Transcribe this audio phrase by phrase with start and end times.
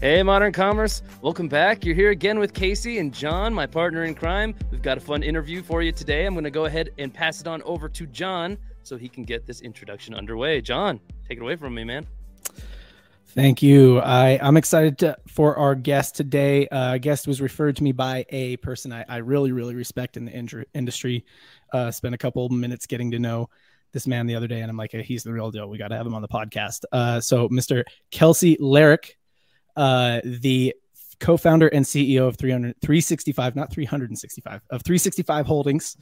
[0.00, 1.02] Hey, Modern Commerce.
[1.22, 1.84] Welcome back.
[1.84, 4.54] You're here again with Casey and John, my partner in crime.
[4.70, 6.26] We've got a fun interview for you today.
[6.26, 9.24] I'm going to go ahead and pass it on over to John so he can
[9.24, 10.60] get this introduction underway.
[10.60, 12.06] John, take it away from me, man.
[13.28, 13.98] Thank you.
[14.00, 16.68] I, I'm excited to, for our guest today.
[16.68, 20.26] Uh, guest was referred to me by a person I, I really, really respect in
[20.26, 21.24] the in- industry.
[21.72, 23.48] Uh, spent a couple minutes getting to know
[23.94, 25.68] this man the other day, and I'm like, hey, he's the real deal.
[25.70, 26.84] We got to have him on the podcast.
[26.92, 27.84] Uh, so, Mr.
[28.12, 29.12] Kelcey Lehrich,
[29.76, 30.74] uh, the
[31.20, 35.96] co-founder and CEO of 300, 365, not 365, of 365 Holdings,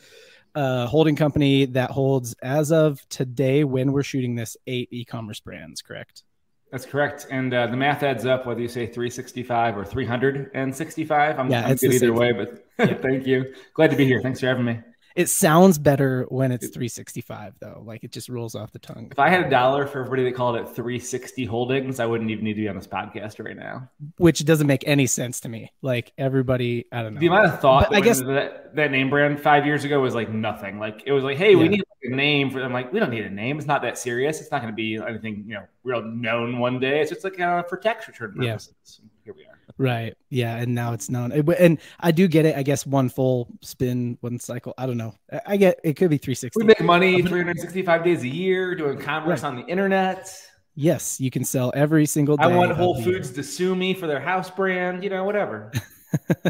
[0.56, 5.82] uh, holding company that holds, as of today, when we're shooting this, eight e-commerce brands.
[5.82, 6.24] Correct?
[6.72, 7.26] That's correct.
[7.30, 11.38] And uh, the math adds up whether you say 365 or 365.
[11.38, 12.94] I'm, yeah, I'm good either way, but yeah.
[12.94, 13.54] thank you.
[13.74, 14.22] Glad to be here.
[14.22, 14.80] Thanks for having me.
[15.14, 17.82] It sounds better when it's 365 though.
[17.84, 19.08] Like it just rolls off the tongue.
[19.10, 22.44] If I had a dollar for everybody that called it 360 holdings, I wouldn't even
[22.44, 23.88] need to be on this podcast right now.
[24.16, 25.72] Which doesn't make any sense to me.
[25.82, 27.20] Like everybody, I don't know.
[27.20, 30.30] The amount of thought I guess that, that name brand five years ago was like
[30.30, 30.78] nothing.
[30.78, 31.58] Like it was like, hey, yeah.
[31.58, 32.72] we need a name for them.
[32.72, 33.58] Like we don't need a name.
[33.58, 34.40] It's not that serious.
[34.40, 37.00] It's not going to be anything you know real known one day.
[37.00, 39.00] It's just like uh, for tax return purposes.
[39.00, 39.08] Yeah.
[39.24, 39.58] Here we are.
[39.78, 40.14] Right.
[40.30, 40.56] Yeah.
[40.56, 41.32] And now it's known.
[41.32, 42.56] And I do get it.
[42.56, 44.74] I guess one full spin, one cycle.
[44.76, 45.14] I don't know.
[45.46, 46.60] I get it could be 360.
[46.60, 49.48] We make money 365 days a year doing commerce right.
[49.48, 50.34] on the internet.
[50.74, 52.44] Yes, you can sell every single day.
[52.44, 55.70] I want Whole Foods to sue me for their house brand, you know, whatever.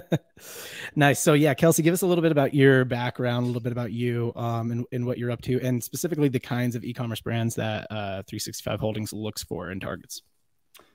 [0.97, 1.19] nice.
[1.19, 3.93] So yeah, Kelcey, give us a little bit about your background, a little bit about
[3.93, 7.57] you, um, and, and what you're up to, and specifically the kinds of e-commerce brands
[7.57, 10.23] that uh, 365 Holdings looks for and targets.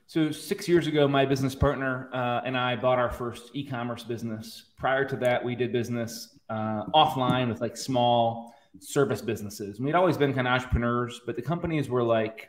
[0.08, 4.70] So six years ago, my business partner uh, and I bought our first e-commerce business.
[4.78, 9.76] Prior to that, we did business uh, offline with like small service businesses.
[9.76, 12.48] And we'd always been kind of entrepreneurs, but the companies were like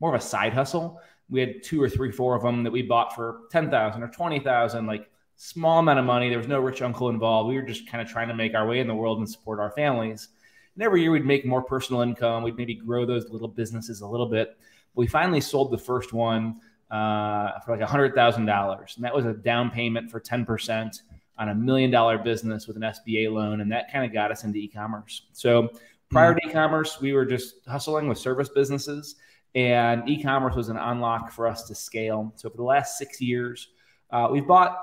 [0.00, 1.00] more of a side hustle.
[1.30, 4.08] We had two or three, four of them that we bought for ten thousand or
[4.08, 6.28] twenty thousand, like small amount of money.
[6.28, 7.48] There was no rich uncle involved.
[7.48, 9.60] We were just kind of trying to make our way in the world and support
[9.60, 10.28] our families.
[10.74, 12.42] And every year we'd make more personal income.
[12.42, 14.58] We'd maybe grow those little businesses a little bit.
[14.94, 18.96] But we finally sold the first one uh, for like $100,000.
[18.96, 21.00] And that was a down payment for 10%
[21.38, 23.60] on a million dollar business with an SBA loan.
[23.60, 25.22] And that kind of got us into e commerce.
[25.32, 25.70] So
[26.10, 26.48] prior mm-hmm.
[26.48, 29.16] to e commerce, we were just hustling with service businesses,
[29.54, 32.32] and e commerce was an unlock for us to scale.
[32.36, 33.68] So for the last six years,
[34.10, 34.78] uh, we've bought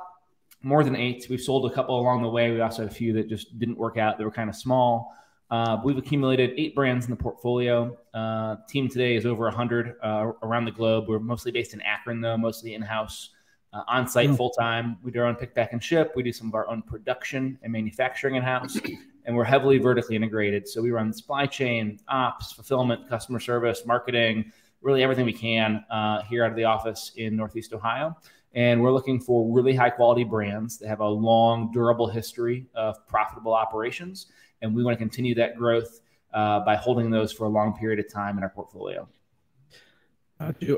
[0.62, 1.28] more than eight.
[1.30, 2.52] We've sold a couple along the way.
[2.52, 4.18] We also had a few that just didn't work out.
[4.18, 5.16] They were kind of small.
[5.52, 7.96] Uh, we've accumulated eight brands in the portfolio.
[8.14, 11.06] Uh, team today is over 100 uh, around the globe.
[11.08, 13.30] We're mostly based in Akron, though, mostly in house,
[13.72, 14.38] uh, on site mm.
[14.38, 14.98] full time.
[15.04, 16.14] We do our own pick, pack, and ship.
[16.16, 18.80] We do some of our own production and manufacturing in house,
[19.26, 20.68] and we're heavily vertically integrated.
[20.68, 24.52] So we run supply chain, ops, fulfillment, customer service, marketing,
[24.82, 28.18] really everything we can uh, here out of the office in Northeast Ohio.
[28.56, 33.06] And we're looking for really high quality brands that have a long, durable history of
[33.06, 34.28] profitable operations
[34.62, 36.02] and we want to continue that growth
[36.34, 39.08] uh, by holding those for a long period of time in our portfolio.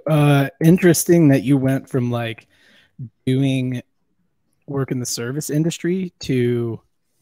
[0.06, 2.48] Uh, interesting that you went from like
[3.26, 3.82] doing
[4.68, 6.80] work in the service industry to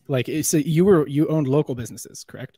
[0.07, 2.57] like so you were you owned local businesses, correct?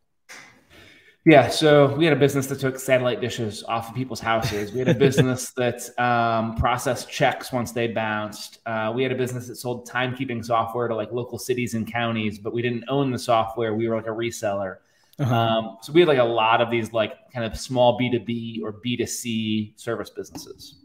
[1.27, 4.71] Yeah, so we had a business that took satellite dishes off of people's houses.
[4.71, 8.59] We had a business that um, processed checks once they bounced.
[8.65, 12.39] Uh, we had a business that sold timekeeping software to like local cities and counties,
[12.39, 13.75] but we didn't own the software.
[13.75, 14.77] We were like a reseller.
[15.19, 15.35] Uh-huh.
[15.35, 18.21] Um, so we had like a lot of these like kind of small B two
[18.21, 20.75] B or B 2 C service businesses.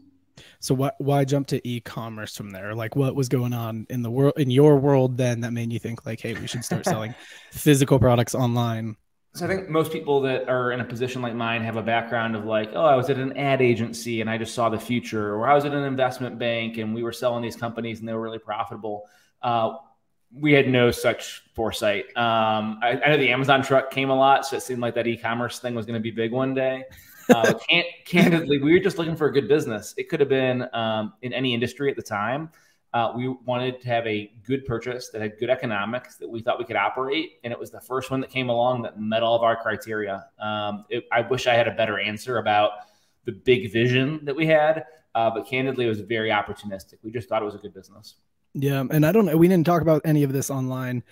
[0.59, 2.75] So why why jump to e-commerce from there?
[2.75, 5.79] Like what was going on in the world in your world then that made you
[5.79, 7.15] think like, hey, we should start selling
[7.51, 8.97] physical products online?
[9.35, 12.35] So I think most people that are in a position like mine have a background
[12.35, 15.33] of like, oh, I was at an ad agency and I just saw the future,
[15.33, 18.13] or I was at an investment bank and we were selling these companies and they
[18.13, 19.07] were really profitable.
[19.41, 19.77] Uh,
[20.31, 22.05] we had no such foresight.
[22.15, 25.07] Um, I, I, know the Amazon truck came a lot, so it seemed like that
[25.07, 26.83] e-commerce thing was going to be big one day.
[27.29, 29.95] Uh, can, candidly, we were just looking for a good business.
[29.97, 32.49] It could have been um, in any industry at the time.
[32.93, 36.59] Uh, we wanted to have a good purchase that had good economics that we thought
[36.59, 39.35] we could operate, and it was the first one that came along that met all
[39.35, 40.27] of our criteria.
[40.39, 42.71] Um, it, I wish I had a better answer about
[43.25, 44.85] the big vision that we had,
[45.15, 46.95] uh, but candidly, it was very opportunistic.
[47.01, 48.15] We just thought it was a good business.
[48.53, 49.35] Yeah, and I don't know.
[49.35, 51.03] We didn't talk about any of this online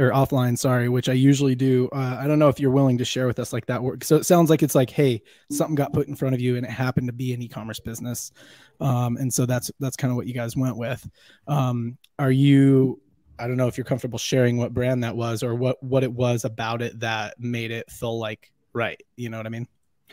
[0.00, 0.56] or offline.
[0.56, 1.88] Sorry, which I usually do.
[1.92, 4.02] Uh, I don't know if you're willing to share with us like that work.
[4.04, 6.64] So it sounds like it's like, hey, something got put in front of you, and
[6.64, 8.32] it happened to be an e-commerce business,
[8.80, 11.08] um, and so that's that's kind of what you guys went with.
[11.46, 13.00] Um, are you?
[13.38, 16.12] I don't know if you're comfortable sharing what brand that was or what what it
[16.12, 19.00] was about it that made it feel like right.
[19.16, 19.68] You know what I mean?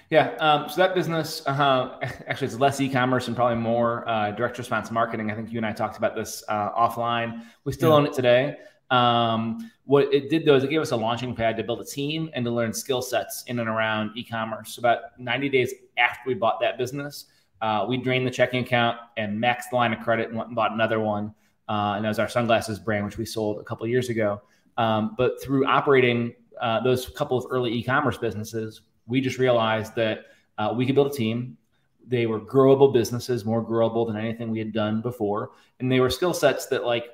[0.09, 0.35] Yeah.
[0.39, 1.97] Um, so that business, uh,
[2.27, 5.31] actually, it's less e-commerce and probably more uh, direct response marketing.
[5.31, 7.43] I think you and I talked about this uh, offline.
[7.65, 7.95] We still yeah.
[7.95, 8.57] own it today.
[8.89, 11.85] Um, what it did though is it gave us a launching pad to build a
[11.85, 14.77] team and to learn skill sets in and around e-commerce.
[14.77, 17.25] About 90 days after we bought that business,
[17.61, 20.55] uh, we drained the checking account and maxed the line of credit and went and
[20.55, 21.33] bought another one.
[21.69, 24.41] Uh, and that was our sunglasses brand, which we sold a couple years ago.
[24.77, 30.25] Um, but through operating uh, those couple of early e-commerce businesses, we just realized that
[30.57, 31.57] uh, we could build a team.
[32.07, 36.09] They were growable businesses, more growable than anything we had done before, and they were
[36.09, 37.05] skill sets that like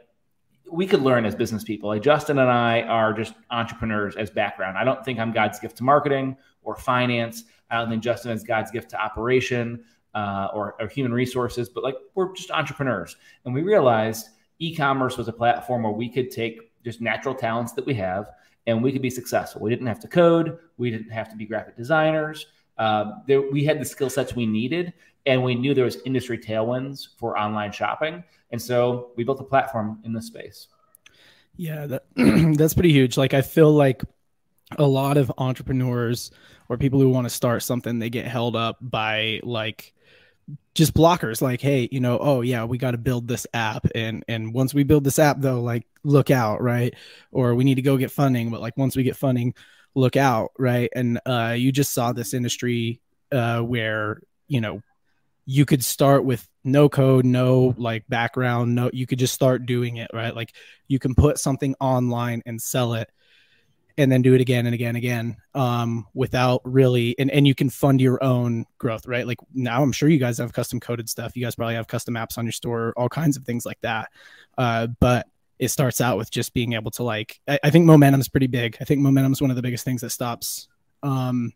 [0.73, 1.89] we could learn as business people.
[1.89, 4.75] Like Justin and I are just entrepreneurs as background.
[4.75, 7.43] I don't think I'm God's gift to marketing or finance.
[7.69, 9.83] I don't think Justin is God's gift to operation
[10.15, 13.15] uh, or, or human resources, but like we're just entrepreneurs.
[13.45, 17.85] And we realized e-commerce was a platform where we could take just natural talents that
[17.85, 18.29] we have
[18.65, 19.61] and we could be successful.
[19.61, 20.57] We didn't have to code.
[20.77, 22.47] We didn't have to be graphic designers.
[22.79, 24.93] Uh, there, we had the skill sets we needed,
[25.25, 29.45] and we knew there was industry tailwinds for online shopping, and so we built a
[29.45, 30.67] platform in this space.
[31.55, 32.05] Yeah, that,
[32.57, 33.17] that's pretty huge.
[33.17, 34.03] Like I feel like
[34.77, 36.31] a lot of entrepreneurs
[36.69, 39.93] or people who want to start something, they get held up by like
[40.73, 41.41] just blockers.
[41.41, 43.87] Like hey you know oh yeah we got to build this app.
[43.93, 46.93] And and once we build this app though like look out right?
[47.31, 48.49] Or we need to go get funding.
[48.49, 49.53] But like once we get funding
[49.95, 50.89] look out right?
[50.95, 52.99] And uh you just saw this industry
[53.31, 54.81] uh where you know
[55.45, 59.97] you could start with no code no like background no you could just start doing
[59.97, 60.35] it right?
[60.35, 60.53] Like
[60.87, 63.09] you can put something online and sell it
[63.97, 67.53] and then do it again and again and again um, without really and, and you
[67.53, 69.27] can fund your own growth right?
[69.27, 71.35] Like now i'm sure you guys have custom coded stuff.
[71.35, 74.09] You guys probably have custom apps on your store all kinds of things like that.
[74.57, 75.27] Uh, but
[75.59, 78.47] it starts out with just being able to like I, I think momentum is pretty
[78.47, 78.77] big.
[78.79, 80.67] I think momentum is one of the biggest things that stops
[81.03, 81.51] um,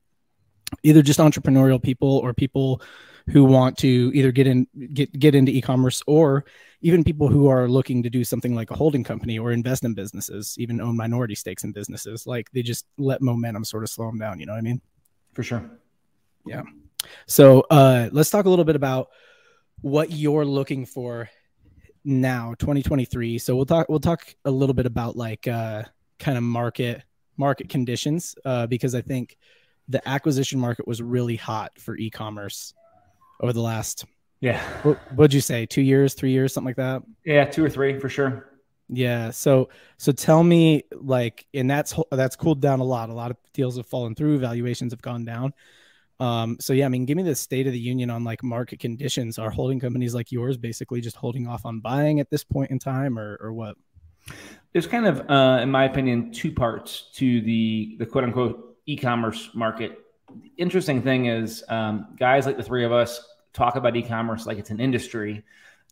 [0.83, 2.81] either just entrepreneurial people or people
[3.29, 6.45] who want to either get in get get into e-commerce or
[6.81, 9.93] even people who are looking to do something like a holding company or invest in
[9.93, 12.27] businesses, even own minority stakes in businesses.
[12.27, 14.39] Like they just let momentum sort of slow them down.
[14.39, 14.81] You know what I mean?
[15.33, 15.69] For sure.
[16.45, 16.63] Yeah.
[17.25, 19.09] So uh, let's talk a little bit about
[19.81, 21.29] what you're looking for
[22.03, 23.37] now, 2023.
[23.39, 23.89] So we'll talk.
[23.89, 25.83] We'll talk a little bit about like uh,
[26.19, 27.03] kind of market
[27.37, 29.37] market conditions uh, because I think
[29.89, 32.73] the acquisition market was really hot for e-commerce
[33.39, 34.05] over the last
[34.39, 34.61] yeah.
[34.83, 35.65] What, would you say?
[35.65, 37.03] Two years, three years, something like that?
[37.25, 38.51] Yeah, two or three for sure.
[38.89, 39.31] Yeah.
[39.31, 43.09] So so tell me like and that's that's cooled down a lot.
[43.09, 45.53] A lot of deals have fallen through, valuations have gone down.
[46.19, 48.79] Um, so yeah, I mean, give me the state of the union on like market
[48.79, 49.37] conditions.
[49.37, 52.79] Are holding companies like yours basically just holding off on buying at this point in
[52.79, 53.75] time, or or what?
[54.73, 59.49] There's kind of, uh, in my opinion, two parts to the the quote unquote e-commerce
[59.53, 59.99] market.
[60.33, 64.57] The interesting thing is, um, guys like the three of us talk about e-commerce like
[64.57, 65.43] it's an industry,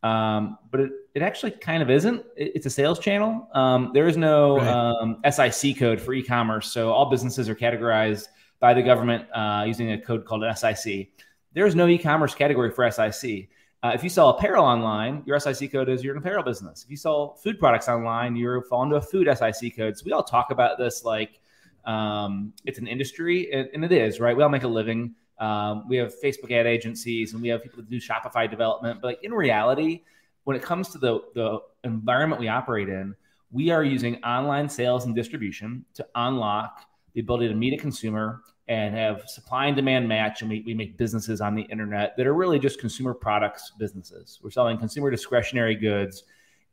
[0.03, 2.23] um, but it, it actually kind of isn't.
[2.35, 3.47] It, it's a sales channel.
[3.53, 4.67] Um, there is no right.
[4.67, 8.27] um, SIC code for e-commerce, so all businesses are categorized
[8.59, 11.09] by the government uh, using a code called an SIC.
[11.53, 13.49] There is no e-commerce category for SIC.
[13.83, 16.83] Uh, if you sell apparel online, your SIC code is you're an apparel business.
[16.83, 19.97] If you sell food products online, you're fall into a food SIC code.
[19.97, 21.39] So we all talk about this like
[21.85, 24.35] um, it's an industry, and, it is, right?
[24.35, 27.77] We all make a living um, we have Facebook ad agencies and we have people
[27.77, 29.01] that do Shopify development.
[29.01, 30.03] But in reality,
[30.43, 33.15] when it comes to the, the environment we operate in,
[33.51, 38.41] we are using online sales and distribution to unlock the ability to meet a consumer
[38.67, 40.41] and have supply and demand match.
[40.41, 44.39] And we, we make businesses on the internet that are really just consumer products businesses.
[44.41, 46.23] We're selling consumer discretionary goods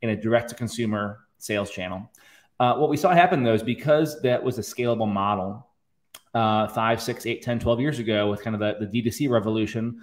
[0.00, 2.10] in a direct to consumer sales channel.
[2.60, 5.66] Uh, what we saw happen though is because that was a scalable model,
[6.34, 10.00] uh, five, six, eight, 10, 12 years ago with kind of the, the D2C revolution,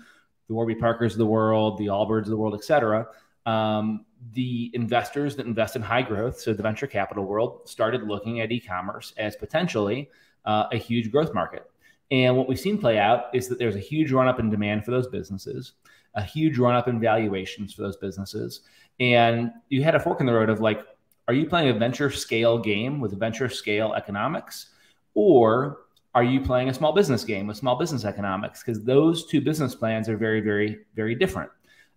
[0.47, 3.07] the Warby Parkers of the world, the Allbirds of the world, et cetera.
[3.45, 8.41] Um, the investors that invest in high growth, so the venture capital world, started looking
[8.41, 10.09] at e-commerce as potentially
[10.45, 11.69] uh, a huge growth market.
[12.11, 14.83] And what we've seen play out is that there's a huge run up in demand
[14.83, 15.73] for those businesses,
[16.15, 18.61] a huge run up in valuations for those businesses.
[18.99, 20.81] And you had a fork in the road of like,
[21.29, 24.71] are you playing a venture scale game with venture scale economics?
[25.13, 25.81] Or
[26.15, 28.63] are you playing a small business game with small business economics?
[28.63, 31.51] Because those two business plans are very, very, very different.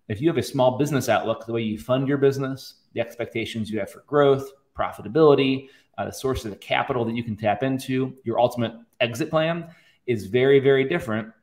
[0.07, 3.71] If you have a small business outlook, the way you fund your business, the expectations
[3.71, 7.63] you have for growth, profitability, uh, the source of the capital that you can tap
[7.63, 9.67] into, your ultimate exit plan
[10.05, 11.33] is very, very different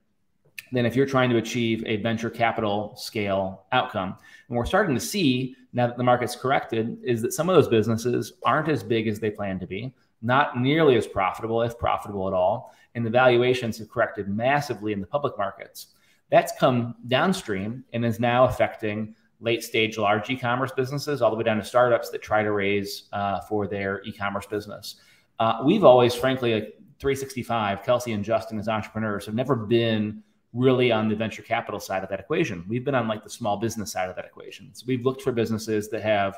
[0.73, 4.17] than if you're trying to achieve a venture capital scale outcome.
[4.49, 7.69] And we're starting to see now that the market's corrected is that some of those
[7.69, 12.29] businesses aren't as big as they plan to be not nearly as profitable, if profitable
[12.29, 12.75] at all.
[12.95, 15.89] And the valuations have corrected massively in the public markets.
[16.31, 21.45] That's come downstream and is now affecting late stage large e-commerce businesses all the way
[21.45, 24.97] down to startups that try to raise uh, for their e-commerce business.
[25.39, 30.90] Uh, we've always, frankly, like 365, Kelcey and Justin as entrepreneurs have never been really
[30.90, 32.64] on the venture capital side of that equation.
[32.69, 34.71] We've been on like the small business side of that equation.
[34.73, 36.37] So we've looked for businesses that have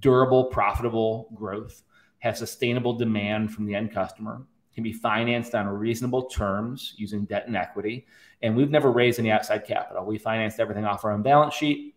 [0.00, 1.82] durable, profitable growth,
[2.18, 4.42] have sustainable demand from the end customer,
[4.74, 8.06] can be financed on reasonable terms using debt and equity.
[8.42, 10.04] And we've never raised any outside capital.
[10.04, 11.94] We financed everything off our own balance sheet.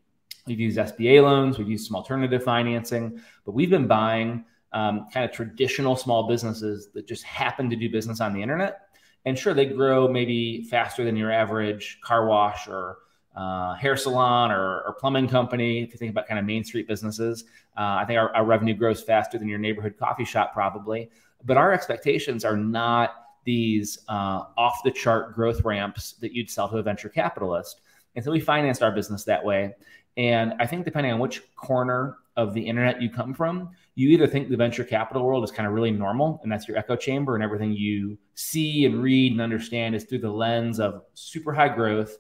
[0.48, 5.25] We've used SBA loans, we've used some alternative financing, but we've been buying um, kind
[5.25, 8.88] of traditional small businesses that just happen to do business on the internet.
[9.26, 13.00] And sure, they grow maybe faster than your average car wash or
[13.36, 15.84] uh, hair salon or, or, plumbing company.
[15.84, 17.46] If you think about kind of main street businesses,
[17.78, 21.10] uh, I think our, our, revenue grows faster than your neighborhood coffee shop, probably.
[21.46, 23.14] But our expectations are not
[23.46, 27.82] these uh, off the chart growth ramps that you'd sell to a venture capitalist.
[28.16, 29.76] And so we financed our business that way.
[30.18, 34.25] And I think depending on which corner of the internet you come from, you either
[34.25, 37.36] think the venture capital world is kind of really normal and that's your echo chamber
[37.36, 41.67] and everything you see and read and understand is through the lens of super high
[41.67, 42.17] growth,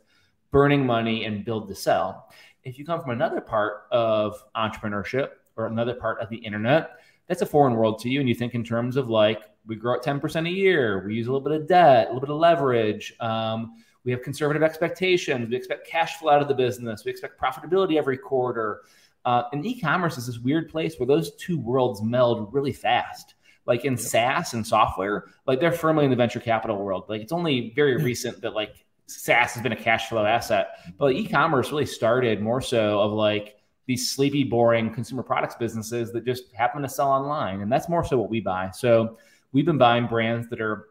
[0.51, 2.29] burning money and build to sell.
[2.65, 7.41] If you come from another part of entrepreneurship or another part of the internet, that's
[7.41, 8.19] a foreign world to you.
[8.19, 11.27] And you think in terms of like, we grow at 10% a year, we use
[11.27, 13.13] a little bit of debt, a little bit of leverage.
[13.21, 15.49] Um, we have conservative expectations.
[15.49, 17.05] We expect cash flow out of the business.
[17.05, 18.81] We expect profitability every quarter.
[19.25, 23.35] Uh, and e-commerce is this weird place where those two worlds meld really fast.
[23.65, 27.05] Like in SaaS and software, like they're firmly in the venture capital world.
[27.07, 31.13] Like it's only very recent that like SaaS has been a cash flow asset, but
[31.13, 36.53] e-commerce really started more so of like these sleepy, boring consumer products businesses that just
[36.53, 38.69] happen to sell online, and that's more so what we buy.
[38.71, 39.17] So
[39.51, 40.89] we've been buying brands that are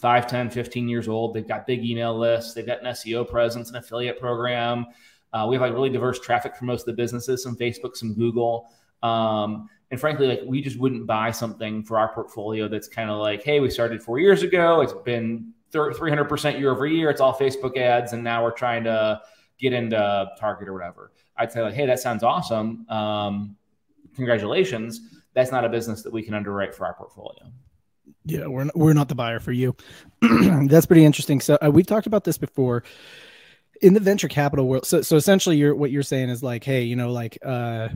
[0.00, 1.34] 5, 10, 15 years old.
[1.34, 4.86] They've got big email lists, they've got an SEO presence, an affiliate program.
[5.32, 8.14] Uh, we have like really diverse traffic from most of the businesses, some Facebook, some
[8.14, 8.70] Google.
[9.02, 13.18] Um, and frankly, like we just wouldn't buy something for our portfolio that's kind of
[13.18, 14.80] like, hey, we started four years ago.
[14.80, 17.10] It's been 300% year over year.
[17.10, 18.12] It's all Facebook ads.
[18.12, 19.20] And now we're trying to
[19.58, 21.12] get into Target or whatever.
[21.36, 22.88] I'd say like, hey, that sounds awesome.
[22.88, 23.56] Um,
[24.14, 25.00] congratulations.
[25.34, 27.50] That's not a business that we can underwrite for our portfolio.
[28.24, 29.74] Yeah, we're not, we're not the buyer for you.
[30.20, 31.40] That's pretty interesting.
[31.40, 32.84] So uh, we've talked about this before
[33.82, 34.86] in the venture capital world.
[34.86, 37.88] So so essentially, you're what you're saying is like, hey, you know, like uh,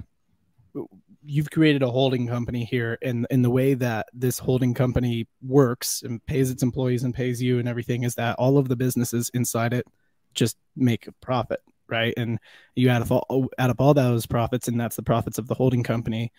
[1.24, 6.02] you've created a holding company here, and in the way that this holding company works
[6.02, 9.30] and pays its employees and pays you and everything is that all of the businesses
[9.32, 9.86] inside it
[10.34, 12.12] just make a profit, right?
[12.16, 12.38] And
[12.74, 15.54] you add up all, add up all those profits, and that's the profits of the
[15.54, 16.32] holding company.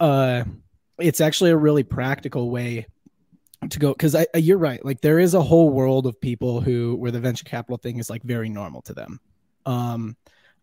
[0.00, 0.44] Uh,
[0.98, 2.86] it's actually a really practical way
[3.70, 4.84] to go because you're right.
[4.84, 8.08] Like there is a whole world of people who where the venture capital thing is
[8.08, 9.20] like very normal to them.
[9.66, 10.16] Um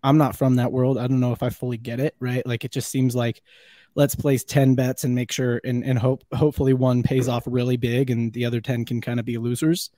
[0.04, 0.98] i'm not from that world.
[0.98, 2.46] I don't know if i fully get it right?
[2.46, 3.42] Like it just seems like
[3.96, 7.78] let's place 10 bets and make sure and, and hope hopefully one pays off really
[7.78, 9.90] big and the other 10 can kind of be losers.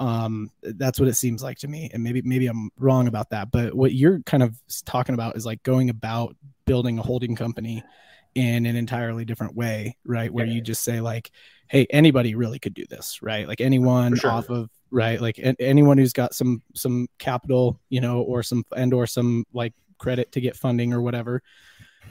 [0.00, 3.52] Um that's what it seems like to me and maybe maybe i'm wrong about that
[3.52, 6.34] but what you're kind of talking about is like going about
[6.64, 7.84] building a holding company
[8.34, 10.32] in an entirely different way right?
[10.32, 10.54] Where yeah.
[10.54, 11.30] you just say like
[11.68, 13.46] hey anybody really could do this right?
[13.46, 14.30] Like anyone sure.
[14.30, 15.20] off of right?
[15.20, 19.74] Like anyone who's got some some capital you know or some and or some like
[19.98, 21.42] credit to get funding or whatever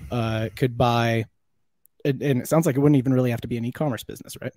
[0.10, 1.26] uh could buy
[2.06, 4.38] and, and it sounds like it wouldn't even really have to be an e-commerce business
[4.42, 4.54] right?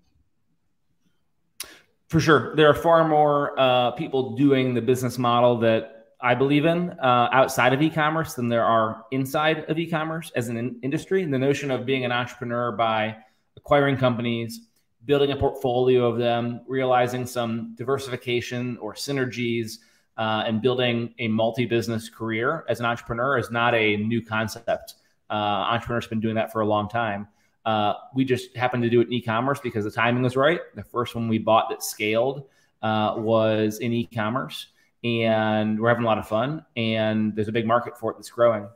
[2.08, 2.54] For sure.
[2.54, 5.93] There are far more uh, people doing the business model that
[6.24, 10.56] I believe in uh, outside of e-commerce than there are inside of e-commerce as an
[10.56, 11.22] in- industry.
[11.22, 13.18] And the notion of being an entrepreneur by
[13.58, 14.68] acquiring companies,
[15.04, 19.80] building a portfolio of them, realizing some diversification or synergies,
[20.16, 24.94] uh, and building a multi-business career as an entrepreneur is not a new concept.
[25.28, 27.28] Uh, entrepreneurs have been doing that for a long time.
[27.66, 30.60] Uh, we just happened to do it in e-commerce because the timing was right.
[30.74, 32.44] The first one we bought that scaled
[32.80, 34.68] uh, was in e-commerce
[35.04, 36.64] and we're having a lot of fun.
[36.76, 38.68] And there's a big market for it that's growing.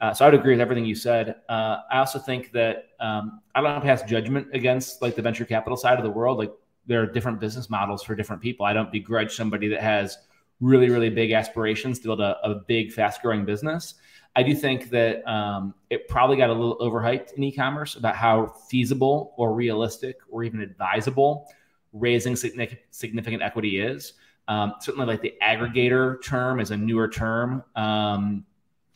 [0.00, 1.36] Uh, so I would agree with everything you said.
[1.48, 5.76] Uh, I also think that um, I don't pass judgment against like the venture capital
[5.76, 6.38] side of the world.
[6.38, 6.52] Like
[6.86, 8.66] there are different business models for different people.
[8.66, 10.18] I don't begrudge somebody that has
[10.60, 13.94] really, really big aspirations to build a, a big, fast growing business.
[14.36, 18.54] I do think that um, it probably got a little overhyped in e-commerce about how
[18.68, 21.48] feasible or realistic or even advisable
[21.92, 24.14] raising significant, significant equity is.
[24.48, 28.44] Um, certainly, like the aggregator term is a newer term um,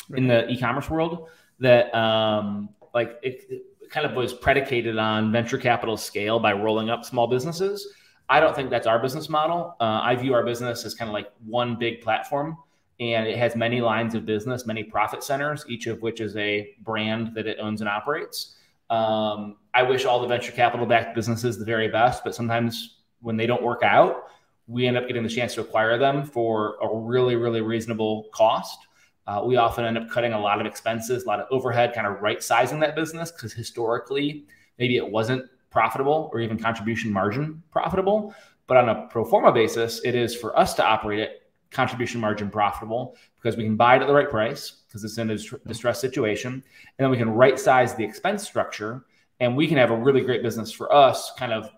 [0.08, 0.18] right.
[0.18, 1.28] in the e-commerce world.
[1.60, 7.04] That um, like it, kind of was predicated on venture capital scale by rolling up
[7.04, 7.86] small businesses.
[8.28, 9.76] I don't think that's our business model.
[9.78, 12.56] Uh, I view our business as kind of like one big platform,
[12.98, 16.74] and it has many lines of business, many profit centers, each of which is a
[16.80, 18.56] brand that it owns and operates.
[18.88, 23.36] Um, I wish all the venture capital backed businesses the very best, but sometimes when
[23.36, 24.24] they don't work out,
[24.66, 28.86] we end up getting the chance to acquire them for a really, really reasonable cost.
[29.26, 32.06] Uh, we often end up cutting a lot of expenses, a lot of overhead, kind
[32.06, 34.44] of right sizing that business because historically,
[34.78, 38.34] maybe it wasn't profitable or even contribution margin profitable.
[38.66, 42.50] But on a pro forma basis, it is for us to operate it contribution margin
[42.50, 46.00] profitable because we can buy it at the right price because it's in a distressed
[46.00, 46.52] situation.
[46.52, 46.62] And
[46.98, 49.04] then we can right size the expense structure
[49.40, 51.70] and we can have a really great business for us kind of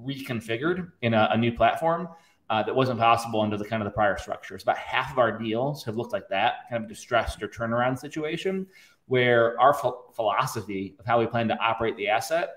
[0.00, 2.08] reconfigured in a, a new platform
[2.52, 4.62] uh, that wasn't possible under the kind of the prior structures.
[4.62, 8.66] About half of our deals have looked like that, kind of distressed or turnaround situation,
[9.06, 12.56] where our ph- philosophy of how we plan to operate the asset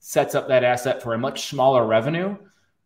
[0.00, 2.36] sets up that asset for a much smaller revenue,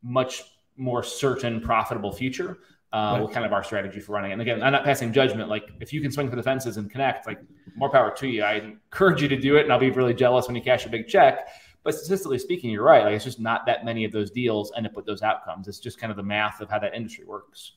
[0.03, 0.43] much
[0.77, 2.59] more certain profitable future.
[2.93, 3.33] Uh, right.
[3.33, 4.35] kind of our strategy for running it.
[4.35, 5.49] And again, I'm not passing judgment.
[5.49, 7.39] Like if you can swing for the fences and connect, like
[7.77, 8.43] more power to you.
[8.43, 10.89] I encourage you to do it, and I'll be really jealous when you cash a
[10.89, 11.49] big check.
[11.83, 13.05] But statistically speaking, you're right.
[13.05, 15.67] Like it's just not that many of those deals end up with those outcomes.
[15.67, 17.73] It's just kind of the math of how that industry works.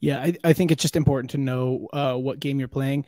[0.00, 3.04] Yeah, I, I think it's just important to know uh, what game you're playing,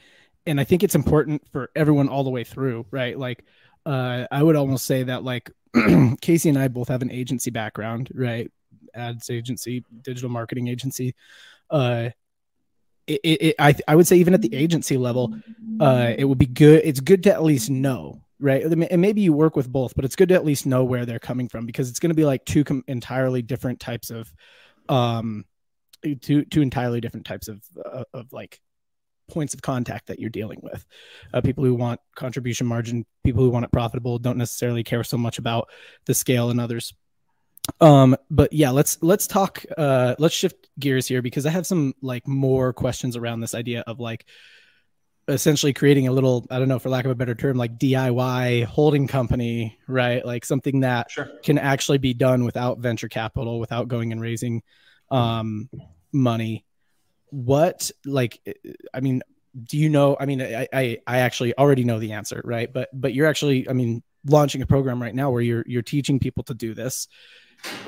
[0.46, 3.18] and I think it's important for everyone all the way through, right?
[3.18, 3.44] Like,
[3.86, 5.50] uh, I would almost say that like
[6.20, 8.50] Casey and I both have an agency background, right?
[8.94, 11.14] Ads agency, digital marketing agency.
[11.70, 12.10] Uh,
[13.06, 15.34] it, it, I, I would say even at the agency level,
[15.80, 16.82] uh, it would be good.
[16.84, 18.62] It's good to at least know, right?
[18.62, 21.18] And maybe you work with both, but it's good to at least know where they're
[21.18, 24.30] coming from because it's going to be like two com- entirely different types of,
[24.90, 25.46] um,
[26.20, 28.60] two two entirely different types of uh, of like
[29.30, 30.84] points of contact that you're dealing with.
[31.32, 35.16] Uh, people who want contribution margin, people who want it profitable, don't necessarily care so
[35.16, 35.70] much about
[36.04, 36.92] the scale and others.
[37.80, 39.64] Um, but yeah, let's let's talk.
[39.78, 43.82] Uh, let's shift gears here because I have some like more questions around this idea
[43.86, 44.26] of like
[45.28, 48.64] essentially creating a little i don't know for lack of a better term like diy
[48.64, 50.24] holding company right?
[50.24, 51.30] Like something that sure.
[51.42, 54.62] can actually be done without venture capital without going and raising
[55.10, 55.68] um
[56.12, 56.64] money.
[57.30, 58.40] What like
[58.92, 59.22] i mean
[59.62, 62.72] do you know i mean I, I i actually already know the answer right?
[62.72, 66.18] But but you're actually i mean launching a program right now where you're you're teaching
[66.18, 67.08] people to do this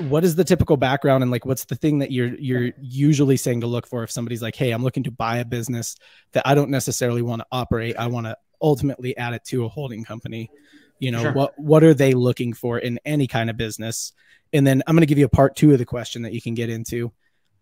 [0.08, 3.60] what is the typical background and like what's the thing that you're you're usually saying
[3.60, 5.96] to look for if somebody's like hey i'm looking to buy a business
[6.32, 7.96] that i don't necessarily want to operate.
[7.96, 10.50] I want to ultimately add it to a holding company.
[10.98, 11.32] You know sure.
[11.32, 14.12] what what are they looking for in any kind of business?
[14.52, 16.40] And then i'm going to give you a part two of the question that you
[16.40, 17.12] can get into.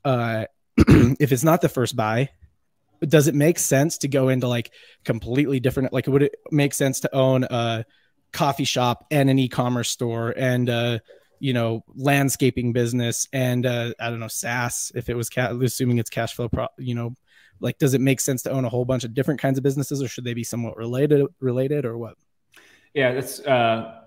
[0.05, 0.45] Uh
[0.77, 2.31] if it's not the first buy
[3.01, 4.73] does it make sense to go into like
[5.05, 7.85] completely different like would it make sense to own a
[8.33, 10.99] coffee shop and an e-commerce store and uh
[11.45, 15.99] you know landscaping business and uh, I don't know SaaS if it was ca- assuming
[15.99, 17.13] it's cash flow pro- you know
[17.61, 20.03] like does it make sense to own a whole bunch of different kinds of businesses
[20.03, 22.17] or should they be somewhat related related or what
[22.95, 24.01] yeah that's uh,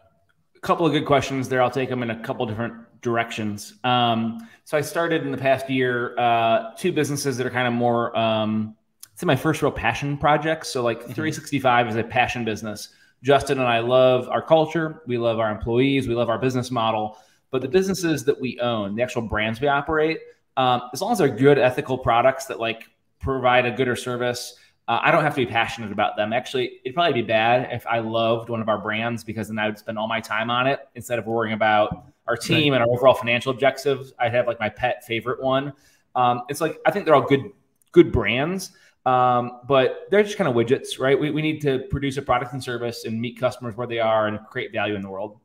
[0.56, 2.74] a couple of good questions there I'll take them in a couple different
[3.04, 7.68] directions um, so I started in the past year uh, two businesses that are kind
[7.68, 8.76] of more um,
[9.14, 11.14] it's my first real passion project so like mm-hmm.
[11.14, 12.90] 365 is a passion business
[13.24, 15.02] Justin and I love our culture.
[15.08, 16.08] We love our employees.
[16.08, 17.18] We love our business model.
[17.52, 20.20] But the businesses that we own, the actual brands we operate,
[20.58, 24.56] um, as long as they're good ethical products that like provide a good or service,
[24.88, 26.32] uh, I don't have to be passionate about them.
[26.32, 29.68] Actually, it'd probably be bad if I loved one of our brands because then I
[29.68, 32.90] would spend all my time on it instead of worrying about our team and our
[32.90, 34.14] overall financial objectives.
[34.20, 35.74] I'd have like my pet favorite one.
[36.16, 37.52] Um, it's like I think they're all good
[37.92, 38.72] good brands,
[39.06, 41.20] um, but they're just kind of widgets, right?
[41.20, 44.28] We, we need to produce a product and service and meet customers where they are
[44.28, 45.40] and create value in the world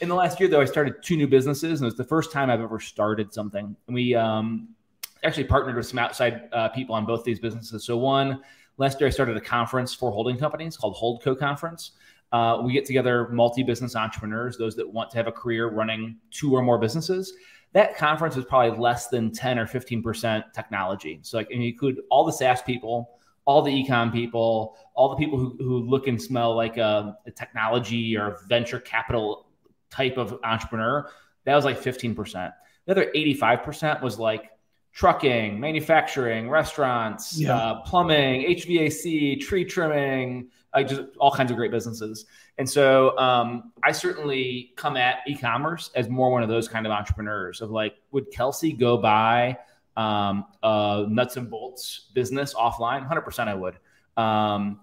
[0.00, 2.32] in the last year, though, I started two new businesses, and it was the first
[2.32, 3.76] time I've ever started something.
[3.86, 4.68] And we um,
[5.22, 7.84] actually partnered with some outside uh, people on both these businesses.
[7.84, 8.40] So one,
[8.78, 11.92] last year I started a conference for holding companies called Holdco Conference.
[12.32, 16.54] Uh, we get together multi-business entrepreneurs, those that want to have a career running two
[16.54, 17.34] or more businesses.
[17.74, 21.20] That conference was probably less than 10 or 15% technology.
[21.22, 25.16] So like, and you include all the SaaS people, all the ecom people, all the
[25.16, 29.46] people who, who look and smell like a, a technology or venture capital
[29.92, 31.08] type of entrepreneur,
[31.44, 32.52] that was like 15%.
[32.86, 34.50] The other 85% was like
[34.92, 37.56] trucking, manufacturing, restaurants, yeah.
[37.56, 42.26] uh, plumbing, HVAC, tree trimming, like just all kinds of great businesses.
[42.58, 46.92] And so um, I certainly come at e-commerce as more one of those kind of
[46.92, 49.58] entrepreneurs of like, would Kelcey go buy
[49.96, 53.08] um, a nuts and bolts business offline?
[53.08, 53.78] 100% I would.
[54.16, 54.80] Um,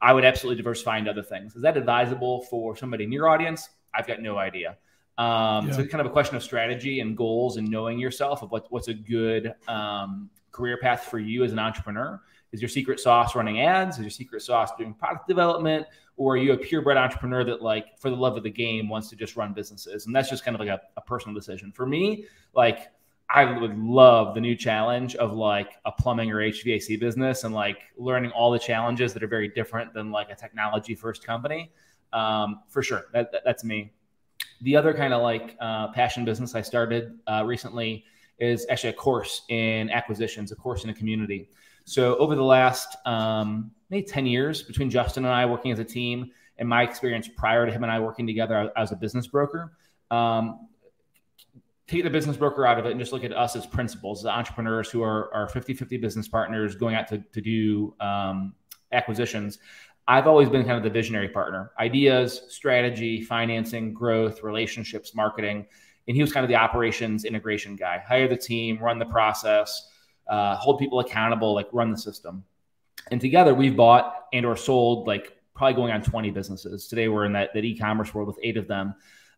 [0.00, 1.54] I would absolutely diversify into other things.
[1.54, 3.68] Is that advisable for somebody in your audience?
[3.94, 4.76] I've got no idea.
[5.18, 5.72] Um, yeah.
[5.74, 8.88] So kind of a question of strategy and goals and knowing yourself of what, what's
[8.88, 12.20] a good um, career path for you as an entrepreneur.
[12.52, 13.96] Is your secret sauce running ads?
[13.96, 15.86] Is your secret sauce doing product development?
[16.16, 19.08] Or are you a purebred entrepreneur that, like, for the love of the game, wants
[19.10, 20.06] to just run businesses?
[20.06, 21.72] And that's just kind of like a, a personal decision.
[21.72, 22.90] For me, like,
[23.34, 27.78] I would love the new challenge of like a plumbing or HVAC business and like
[27.96, 31.72] learning all the challenges that are very different than like a technology first company.
[32.12, 33.92] Um, for sure, that, that, that's me.
[34.62, 38.04] The other kind of like uh, passion business I started uh, recently
[38.38, 41.48] is actually a course in acquisitions, a course in a community.
[41.84, 45.84] So over the last um, maybe 10 years between Justin and I working as a
[45.84, 49.72] team and my experience prior to him and I working together as a business broker,
[50.10, 50.68] um,
[51.86, 54.26] take the business broker out of it and just look at us as principals, as
[54.26, 58.54] entrepreneurs who are, are 50-50 business partners going out to, to do um,
[58.92, 59.58] acquisitions.
[60.08, 65.66] I've always been kind of the visionary partner, ideas, strategy, financing, growth, relationships, marketing.
[66.08, 69.88] And he was kind of the operations integration guy, hire the team, run the process,
[70.26, 72.44] uh, hold people accountable, like run the system.
[73.10, 76.88] And together we've bought and or sold like probably going on 20 businesses.
[76.88, 78.94] Today we're in that, that e-commerce world with eight of them.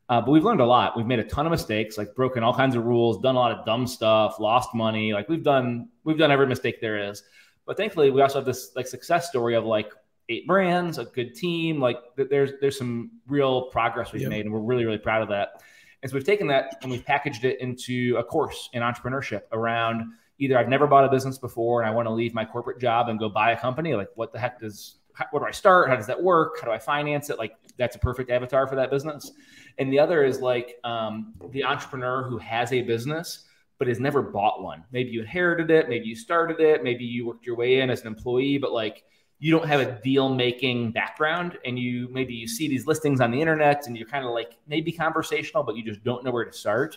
[0.09, 0.97] Uh, but we've learned a lot.
[0.97, 3.53] We've made a ton of mistakes, like broken all kinds of rules, done a lot
[3.53, 5.13] of dumb stuff, lost money.
[5.13, 7.23] Like we've done, we've done every mistake there is.
[7.67, 9.91] But thankfully, we also have this like success story of like
[10.29, 11.81] eight brands, a good team.
[11.81, 14.31] Like there's there's some real progress we've yep.
[14.31, 15.63] made, and we're really really proud of that.
[16.03, 20.05] And so we've taken that and we've packaged it into a course in entrepreneurship around
[20.39, 23.09] either I've never bought a business before and I want to leave my corporate job
[23.09, 23.95] and go buy a company.
[23.95, 25.89] Like, what the heck does, how, where do I start?
[25.89, 26.61] How does that work?
[26.61, 27.39] How do I finance it?
[27.39, 29.33] Like, that's a perfect avatar for that business.
[29.79, 33.47] And the other is like um, the entrepreneur who has a business
[33.79, 34.85] but has never bought one.
[34.93, 38.03] Maybe you inherited it, maybe you started it, maybe you worked your way in as
[38.03, 39.05] an employee, but like
[39.45, 43.31] you don't have a deal making background and you maybe you see these listings on
[43.31, 46.47] the internet and you're kind of like maybe conversational, but you just don't know where
[46.47, 46.97] to start.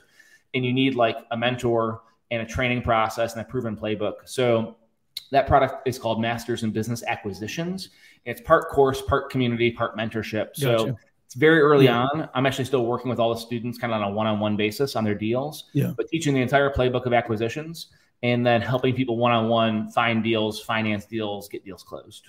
[0.54, 4.14] And you need like a mentor and a training process and a proven playbook.
[4.24, 4.78] So
[5.30, 7.90] that product is called Masters in Business Acquisitions.
[8.24, 10.52] It's part course, part community, part mentorship.
[10.54, 10.98] So gotcha.
[11.26, 12.06] it's very early yeah.
[12.06, 12.30] on.
[12.34, 15.04] I'm actually still working with all the students kind of on a one-on-one basis on
[15.04, 15.92] their deals, yeah.
[15.98, 17.88] but teaching the entire playbook of acquisitions
[18.24, 22.28] and then helping people one-on-one find deals, finance deals, get deals closed.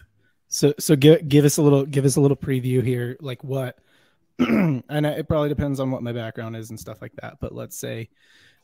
[0.49, 3.79] So so give give us a little give us a little preview here, like what
[4.39, 7.39] and it probably depends on what my background is and stuff like that.
[7.41, 8.09] But let's say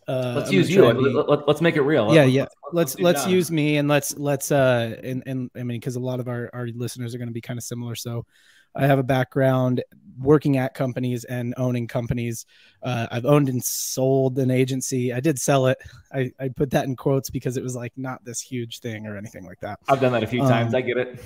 [0.06, 0.82] uh, let's use you.
[0.92, 2.14] Be, let, us make it real.
[2.14, 2.46] Yeah, yeah.
[2.72, 6.00] Let's let's, let's use me and let's let's uh and and I mean because a
[6.00, 7.94] lot of our our listeners are going to be kind of similar.
[7.94, 8.26] So
[8.74, 9.82] I have a background
[10.18, 12.44] working at companies and owning companies.
[12.82, 15.12] Uh, I've owned and sold an agency.
[15.12, 15.78] I did sell it.
[16.12, 19.16] I, I put that in quotes because it was like not this huge thing or
[19.16, 19.78] anything like that.
[19.88, 20.74] I've done that a few um, times.
[20.74, 21.20] I get it.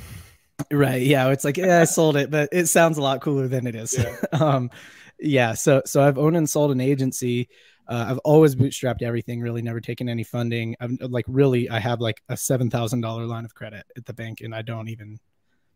[0.70, 1.02] Right.
[1.02, 1.28] Yeah.
[1.30, 3.96] It's like, yeah, I sold it, but it sounds a lot cooler than it is.
[3.96, 4.16] Yeah.
[4.32, 4.70] um,
[5.18, 5.54] yeah.
[5.54, 7.48] So, so I've owned and sold an agency.
[7.86, 10.76] Uh, I've always bootstrapped everything, really never taken any funding.
[10.80, 14.54] I'm like, really, I have like a $7,000 line of credit at the bank and
[14.54, 15.18] I don't even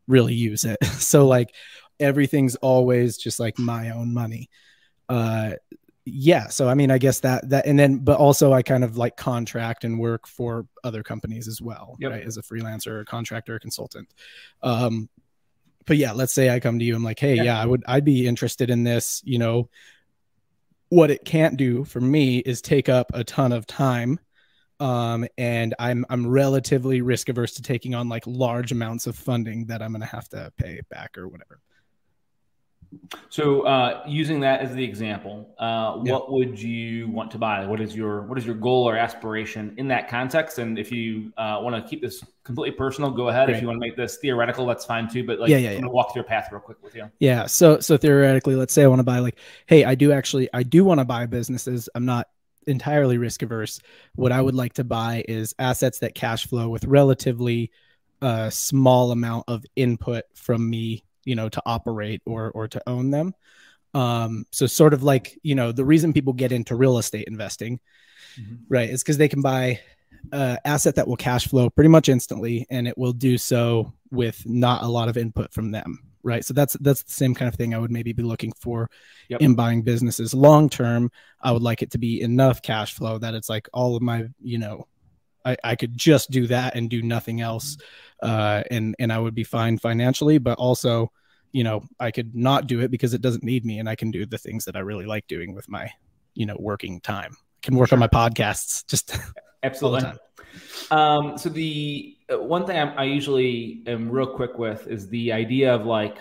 [0.09, 0.85] really use it.
[0.85, 1.55] so like
[1.99, 4.51] everything's always just like my own money.
[5.09, 5.53] Uh,
[6.05, 8.97] yeah so i mean i guess that that and then but also i kind of
[8.97, 12.11] like contract and work for other companies as well yep.
[12.11, 14.09] right as a freelancer or contractor or consultant
[14.63, 15.09] um
[15.87, 17.45] but yeah let's say i come to you i'm like hey yeah.
[17.45, 19.69] yeah i would i'd be interested in this you know
[20.89, 24.19] what it can't do for me is take up a ton of time
[24.83, 29.67] um, and I'm I'm relatively risk averse to taking on like large amounts of funding
[29.67, 31.61] that I'm going to have to pay back or whatever.
[33.29, 36.13] So, uh, using that as the example, uh, yeah.
[36.13, 37.65] what would you want to buy?
[37.67, 40.59] What is your what is your goal or aspiration in that context?
[40.59, 43.51] And if you uh, want to keep this completely personal, go ahead.
[43.51, 45.25] If you want to make this theoretical, that's fine too.
[45.25, 45.81] But like, yeah, yeah, I'm yeah.
[45.81, 47.11] gonna walk through a path real quick with you.
[47.19, 47.47] Yeah.
[47.47, 50.63] So, so theoretically, let's say I want to buy like, hey, I do actually, I
[50.63, 51.89] do want to buy businesses.
[51.95, 52.29] I'm not
[52.67, 53.81] entirely risk averse.
[54.15, 57.71] What I would like to buy is assets that cash flow with relatively
[58.21, 63.11] uh, small amount of input from me you know to operate or or to own
[63.11, 63.35] them
[63.95, 67.79] um so sort of like you know the reason people get into real estate investing
[68.41, 68.57] mm-hmm.
[68.69, 69.79] right is because they can buy
[70.33, 74.41] uh, asset that will cash flow pretty much instantly and it will do so with
[74.47, 77.57] not a lot of input from them right so that's that's the same kind of
[77.57, 78.89] thing i would maybe be looking for
[79.29, 79.41] yep.
[79.41, 83.35] in buying businesses long term i would like it to be enough cash flow that
[83.35, 84.87] it's like all of my you know
[85.45, 87.77] I, I could just do that and do nothing else,
[88.23, 90.39] uh, and and I would be fine financially.
[90.39, 91.13] But also,
[91.53, 94.11] you know, I could not do it because it doesn't need me, and I can
[94.11, 95.91] do the things that I really like doing with my,
[96.35, 97.37] you know, working time.
[97.39, 97.97] I can work sure.
[97.97, 99.17] on my podcasts just
[99.63, 100.13] absolutely.
[100.91, 105.33] Um, so the uh, one thing I'm, i usually am real quick with is the
[105.33, 106.19] idea of like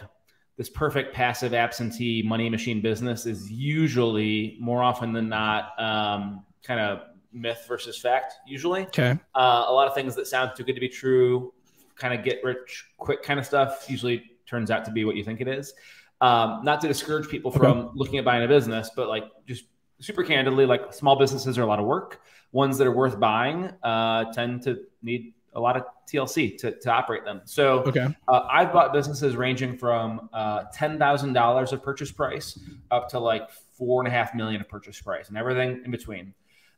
[0.57, 6.79] this perfect passive absentee money machine business is usually more often than not um, kind
[6.79, 7.01] of
[7.33, 8.35] myth versus fact.
[8.45, 11.53] Usually, okay, uh, a lot of things that sound too good to be true,
[12.01, 15.23] kind of get rich quick kind of stuff, usually turns out to be what you
[15.23, 15.73] think it is.
[16.19, 17.89] Um, not to discourage people from okay.
[17.93, 19.65] looking at buying a business, but like just
[19.99, 22.21] super candidly, like small businesses are a lot of work.
[22.51, 26.91] Ones that are worth buying uh, tend to need a lot of TLC to, to
[26.91, 27.41] operate them.
[27.45, 28.07] So okay.
[28.27, 32.59] uh, I've bought businesses ranging from uh, ten thousand dollars of purchase price
[32.89, 36.33] up to like four and a half million of purchase price and everything in between.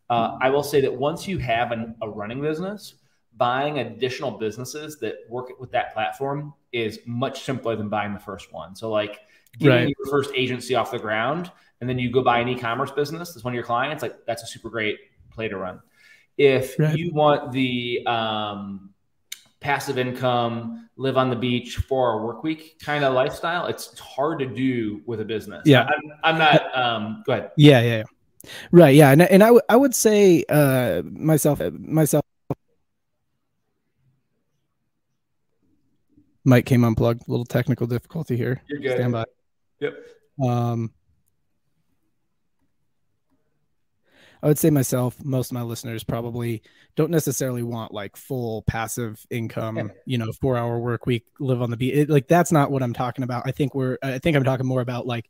[0.09, 2.95] Uh, I will say that once you have an, a running business,
[3.37, 8.53] buying additional businesses that work with that platform is much simpler than buying the first
[8.53, 8.75] one.
[8.75, 9.19] So like
[9.57, 9.95] getting right.
[9.97, 13.43] your first agency off the ground and then you go buy an e-commerce business that's
[13.43, 14.97] one of your clients, like that's a super great
[15.31, 15.81] play to run.
[16.37, 16.97] If right.
[16.97, 18.91] you want the um,
[19.59, 24.39] passive income, live on the beach, for a work week kind of lifestyle, it's hard
[24.39, 25.63] to do with a business.
[25.65, 26.77] Yeah, I'm, I'm not.
[26.77, 27.51] Um, go ahead.
[27.57, 28.03] Yeah, yeah, yeah.
[28.71, 28.95] right.
[28.95, 32.22] Yeah, and and I, w- I would say uh, myself myself.
[36.45, 37.27] Mike came unplugged.
[37.27, 38.61] A little technical difficulty here.
[38.67, 38.97] You're good.
[38.97, 39.25] Stand by.
[39.79, 39.93] Yep.
[40.43, 40.91] Um,
[44.41, 46.63] I would say myself, most of my listeners probably
[46.97, 51.71] don't necessarily want like full passive income, you know, four hour work week, live on
[51.71, 51.93] the beach.
[51.95, 53.43] It, like that's not what I'm talking about.
[53.45, 55.29] I think we're, I think I'm talking more about like,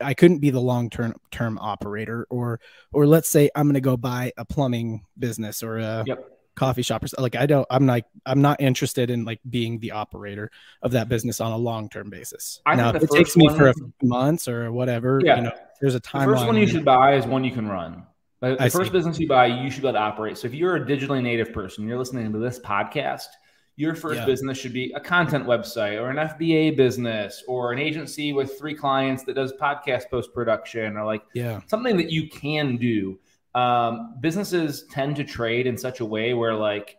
[0.00, 2.58] I couldn't be the long term term operator, or,
[2.92, 6.39] or let's say I'm going to go buy a plumbing business or a yep.
[6.60, 9.92] Coffee shop or like I don't, I'm like, I'm not interested in like being the
[9.92, 10.50] operator
[10.82, 12.60] of that business on a long term basis.
[12.66, 15.36] I now, if it takes me for a few months or whatever, yeah.
[15.36, 16.28] you know, there's a time.
[16.28, 18.04] The first one you should buy is one you can run.
[18.40, 18.90] The, the first see.
[18.90, 20.36] business you buy, you should be able to operate.
[20.36, 23.28] So if you're a digitally native person, you're listening to this podcast,
[23.76, 24.26] your first yeah.
[24.26, 28.74] business should be a content website or an FBA business or an agency with three
[28.74, 31.60] clients that does podcast post production or like yeah.
[31.66, 33.18] something that you can do.
[33.54, 36.96] Um, businesses tend to trade in such a way where like,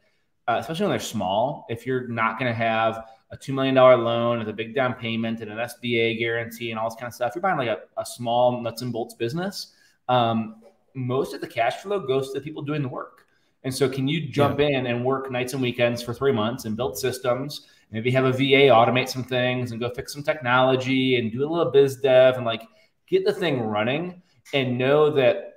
[0.47, 4.39] uh, especially when they're small, if you're not going to have a $2 million loan
[4.39, 7.33] with a big down payment and an SBA guarantee and all this kind of stuff,
[7.33, 9.73] you're buying like a, a small nuts and bolts business.
[10.09, 10.61] Um,
[10.93, 13.25] most of the cash flow goes to the people doing the work.
[13.63, 14.67] And so, can you jump yeah.
[14.69, 17.67] in and work nights and weekends for three months and build systems?
[17.91, 21.49] Maybe have a VA automate some things and go fix some technology and do a
[21.49, 22.63] little biz dev and like
[23.07, 24.21] get the thing running
[24.53, 25.50] and know that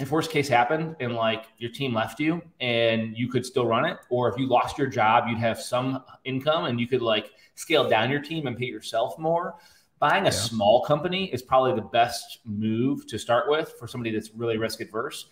[0.00, 3.84] if worst case happened and like your team left you and you could still run
[3.84, 7.32] it, or if you lost your job, you'd have some income and you could like
[7.54, 9.56] scale down your team and pay yourself more
[9.98, 10.30] buying a yeah.
[10.30, 14.80] small company is probably the best move to start with for somebody that's really risk
[14.80, 15.26] adverse.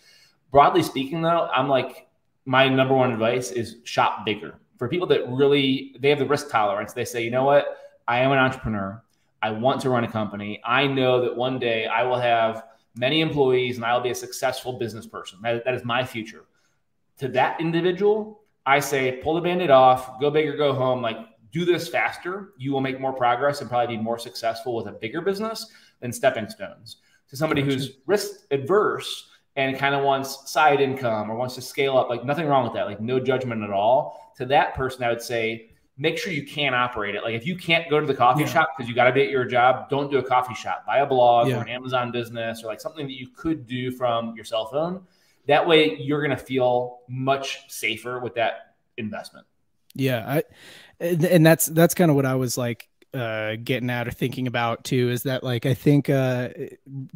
[0.51, 2.07] Broadly speaking, though, I'm like,
[2.45, 4.55] my number one advice is shop bigger.
[4.77, 7.77] For people that really they have the risk tolerance, they say, you know what,
[8.07, 9.01] I am an entrepreneur.
[9.41, 10.61] I want to run a company.
[10.63, 12.63] I know that one day I will have
[12.97, 15.39] many employees and I will be a successful business person.
[15.43, 16.45] that, that is my future.
[17.19, 21.01] To that individual, I say, pull the band-aid off, go big or go home.
[21.01, 21.17] Like
[21.51, 24.91] do this faster, you will make more progress and probably be more successful with a
[24.91, 26.97] bigger business than stepping stones.
[27.29, 31.97] To somebody who's risk adverse and kind of wants side income or wants to scale
[31.97, 34.33] up, like nothing wrong with that, like no judgment at all.
[34.37, 37.23] To that person, I would say, make sure you can operate it.
[37.23, 38.47] Like if you can't go to the coffee yeah.
[38.47, 40.85] shop because you got to be at your job, don't do a coffee shop.
[40.85, 41.57] Buy a blog yeah.
[41.57, 45.03] or an Amazon business or like something that you could do from your cell phone.
[45.47, 49.47] That way, you're going to feel much safer with that investment.
[49.95, 50.43] Yeah, I
[50.99, 54.83] and that's that's kind of what I was like uh getting at or thinking about
[54.83, 56.49] too is that like I think uh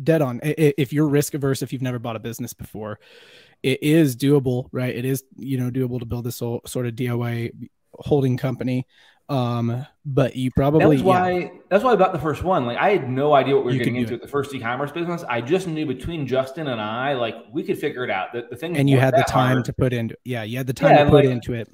[0.01, 2.99] dead on if you're risk averse if you've never bought a business before
[3.61, 6.93] it is doable right it is you know doable to build this whole sort of
[6.93, 7.69] DIY
[8.01, 8.87] holding company
[9.29, 11.49] um but you probably that's why yeah.
[11.69, 13.77] that's why I bought the first one like I had no idea what we were
[13.77, 17.13] you getting into at the first e-commerce business I just knew between Justin and I
[17.13, 19.65] like we could figure it out the, the thing and you had the time hard.
[19.65, 21.69] to put into yeah you had the time yeah, to put like, into it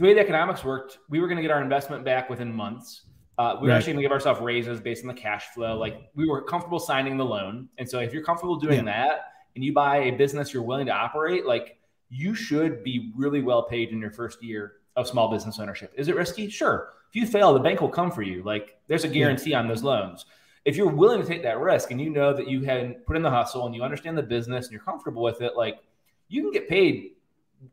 [0.00, 3.02] the way the economics worked, we were going to get our investment back within months.
[3.36, 3.76] Uh, we were right.
[3.76, 5.76] actually going to give ourselves raises based on the cash flow.
[5.76, 7.68] Like we were comfortable signing the loan.
[7.76, 9.06] And so if you're comfortable doing yeah.
[9.06, 9.18] that
[9.54, 13.64] and you buy a business you're willing to operate, like you should be really well
[13.64, 15.92] paid in your first year of small business ownership.
[15.96, 16.48] Is it risky?
[16.48, 16.90] Sure.
[17.08, 18.42] If you fail, the bank will come for you.
[18.42, 20.26] Like there's a guarantee on those loans.
[20.64, 23.22] If you're willing to take that risk and you know that you had put in
[23.22, 25.78] the hustle and you understand the business and you're comfortable with it, like
[26.28, 27.12] you can get paid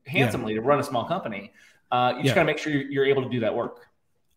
[0.06, 0.62] handsomely yeah.
[0.62, 1.52] to run a small company.
[1.92, 2.36] Uh, you just yeah.
[2.36, 3.88] got to make sure you're, you're, able to do that work.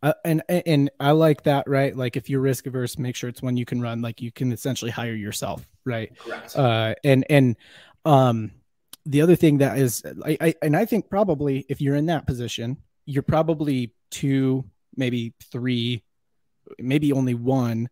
[0.03, 1.95] Uh, and and I like that, right?
[1.95, 4.01] Like if you're risk averse, make sure it's one you can run.
[4.01, 6.17] Like you can essentially hire yourself, right?
[6.17, 6.57] Correct.
[6.57, 7.57] Uh, and and
[8.05, 8.53] um,
[9.07, 12.27] the other thing that is, I, I and I think probably if you're in that
[12.27, 14.65] position, you're probably two,
[14.97, 16.03] maybe three,
[16.79, 17.89] maybe only one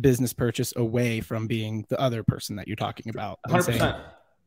[0.00, 3.38] business purchase away from being the other person that you're talking about.
[3.48, 4.00] 100%.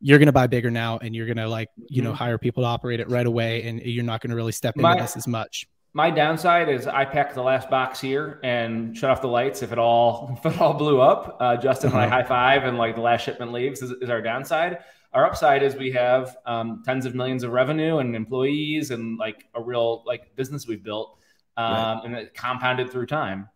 [0.06, 2.06] You're going to buy bigger now and you're going to like, you Mhm.
[2.06, 3.64] know, hire people to operate it right away.
[3.64, 5.68] And you're not going to really step into My- this as much.
[5.96, 9.72] My downside is I packed the last box here and shut off the lights if
[9.72, 11.38] it all if it all blew up.
[11.40, 12.16] Uh, Justin and I Uh-huh.
[12.16, 14.80] high five and like the last shipment leaves is, is our downside.
[15.14, 19.46] Our upside is we have um, tens of millions of revenue and employees and like
[19.54, 21.20] a real like business we've built
[21.58, 22.02] um, Right.
[22.06, 23.50] and it compounded through time.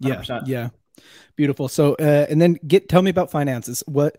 [0.00, 0.16] Yeah.
[0.16, 0.46] 100%.
[0.46, 0.68] Yeah.
[1.36, 1.68] Beautiful.
[1.68, 3.84] So, uh, and then get, tell me about finances.
[3.86, 4.16] What,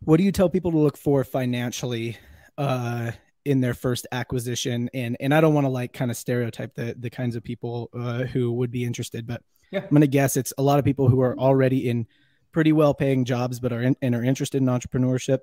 [0.00, 2.16] what do you tell people to look for financially,
[2.56, 3.12] uh,
[3.44, 4.90] in their first acquisition?
[4.92, 7.88] And, and I don't want to like kind of stereotype the, the kinds of people,
[7.94, 9.80] uh, who would be interested, but Yeah.
[9.82, 12.06] I'm going to guess it's a lot of people who are already in
[12.52, 15.40] pretty well paying jobs, but are in, and are interested in entrepreneurship,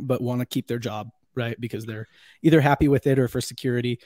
[0.00, 1.60] but want to keep their job, right?
[1.60, 2.06] Because they're
[2.42, 3.98] either happy with it or for security.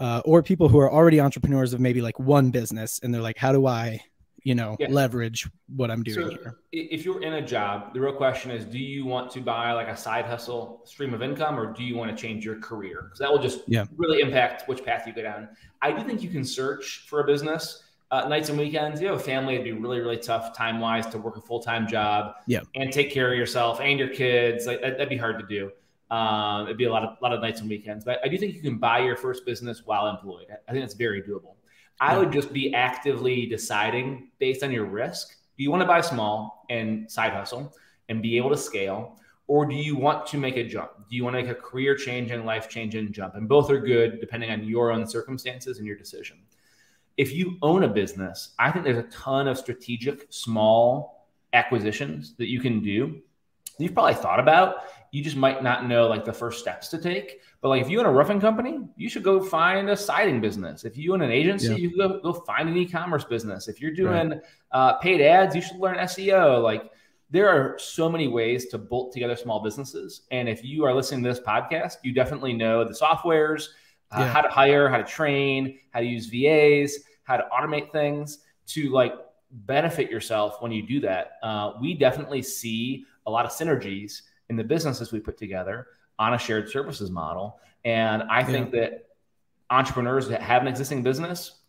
[0.00, 3.36] Uh, or people who are already entrepreneurs of maybe like one business and they're like,
[3.36, 4.00] how do I,
[4.44, 4.86] you know, Yeah.
[4.90, 6.56] leverage what I'm doing So, here?
[6.70, 9.88] if you're in a job, the real question is: Do you want to buy like
[9.88, 13.02] a side hustle stream of income, or do you want to change your career?
[13.02, 13.86] Because that will just Yeah.
[13.96, 15.48] really impact which path you go down.
[15.82, 19.00] I do think you can search for a business uh, nights and weekends.
[19.00, 21.60] You have a family; it'd be really, really tough time wise to work a full
[21.60, 22.60] time job, Yeah.
[22.74, 24.66] and take care of yourself and your kids.
[24.66, 25.70] Like that, that'd be hard to do.
[26.14, 28.04] Um, it'd be a lot of lot of nights and weekends.
[28.04, 30.46] But I do think you can buy your first business while employed.
[30.68, 31.54] I think that's very doable.
[32.00, 32.18] I Yeah.
[32.20, 35.36] would just be actively deciding based on your risk.
[35.56, 37.74] Do you want to buy small and side hustle
[38.08, 39.18] and be able to scale?
[39.48, 40.90] Or do you want to make a jump?
[41.10, 43.34] Do you want to make a career changing, life changing jump?
[43.34, 46.36] And both are good depending on your own circumstances and your decision.
[47.18, 52.48] If you own a business, I think there's a ton of strategic small acquisitions that
[52.48, 53.20] you can do.
[53.78, 54.84] You've probably thought about.
[55.12, 57.40] You just might not know like the first steps to take.
[57.60, 60.84] But like if you own a roofing company, you should go find a siding business.
[60.84, 61.74] If you own an agency, Yeah.
[61.76, 63.66] you go go find an e-commerce business.
[63.68, 64.40] If you're doing
[64.72, 66.62] uh, paid ads, you should learn SEO.
[66.62, 66.90] Like
[67.30, 70.22] there are so many ways to bolt together small businesses.
[70.30, 73.68] And if you are listening to this podcast, you definitely know the softwares,
[74.12, 74.28] uh, Yeah.
[74.28, 76.98] how to hire, how to train, how to use VAs,
[77.28, 79.12] how to automate things to like
[79.50, 81.32] benefit yourself when you do that.
[81.42, 85.88] Uh, we definitely see a lot of synergies in the businesses we put together
[86.18, 87.60] on a shared services model.
[87.84, 89.08] And I think that
[89.68, 91.60] entrepreneurs that have an existing business,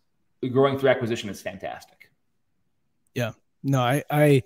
[0.50, 2.10] growing through acquisition is fantastic.
[3.14, 3.32] Yeah.
[3.62, 4.42] No, I, I,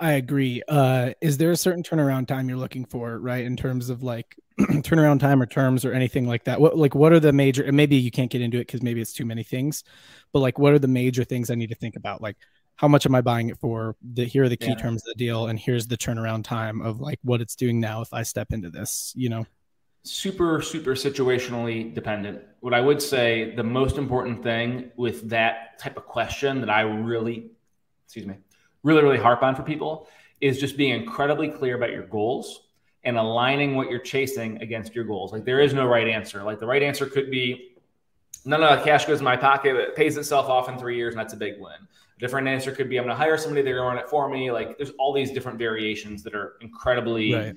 [0.00, 0.62] I agree.
[0.68, 3.44] Uh, is there a certain turnaround time you're looking for, right?
[3.44, 6.60] In terms of like turnaround time or terms or anything like that?
[6.60, 9.00] What, like, what are the major, and maybe you can't get into it because maybe
[9.00, 9.84] it's too many things,
[10.32, 12.20] but like, what are the major things I need to think about?
[12.20, 12.36] Like,
[12.76, 13.94] how much am I buying it for?
[14.02, 14.74] The, here are the key Yeah.
[14.74, 18.00] terms of the deal, and here's the turnaround time of like what it's doing now
[18.02, 19.46] if I step into this, you know?
[20.06, 25.96] super super situationally dependent what i would say the most important thing with that type
[25.96, 27.50] of question that i really
[28.04, 28.36] excuse me
[28.84, 30.06] really really harp on for people
[30.40, 32.68] is just being incredibly clear about your goals
[33.02, 35.32] and aligning what you're chasing against your goals.
[35.32, 36.42] Like there is no right answer.
[36.44, 37.72] Like the right answer could be
[38.44, 41.14] none of the cash goes in my pocket it pays itself off in three years
[41.14, 41.72] and that's a big win.
[41.72, 44.08] A different answer could be i'm going to hire somebody they're going to run it
[44.08, 44.50] for me.
[44.52, 47.54] Like there's all these different variations that are incredibly Right.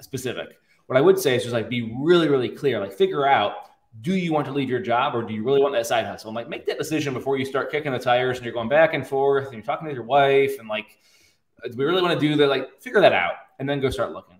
[0.00, 0.58] specific.
[0.86, 2.80] What I would say is just like be really, really clear.
[2.80, 3.69] Like figure out
[4.00, 6.28] do you want to leave your job or do you really want that side hustle?
[6.28, 8.94] And like make that decision before you start kicking the tires and you're going back
[8.94, 10.98] and forth and you're talking to your wife and like
[11.68, 12.48] do we really want to do that?
[12.48, 14.38] Like figure that out and then go start looking.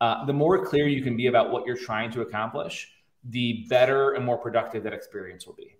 [0.00, 2.90] Uh, the more clear you can be about what you're trying to accomplish,
[3.24, 5.76] the better and more productive that experience will be.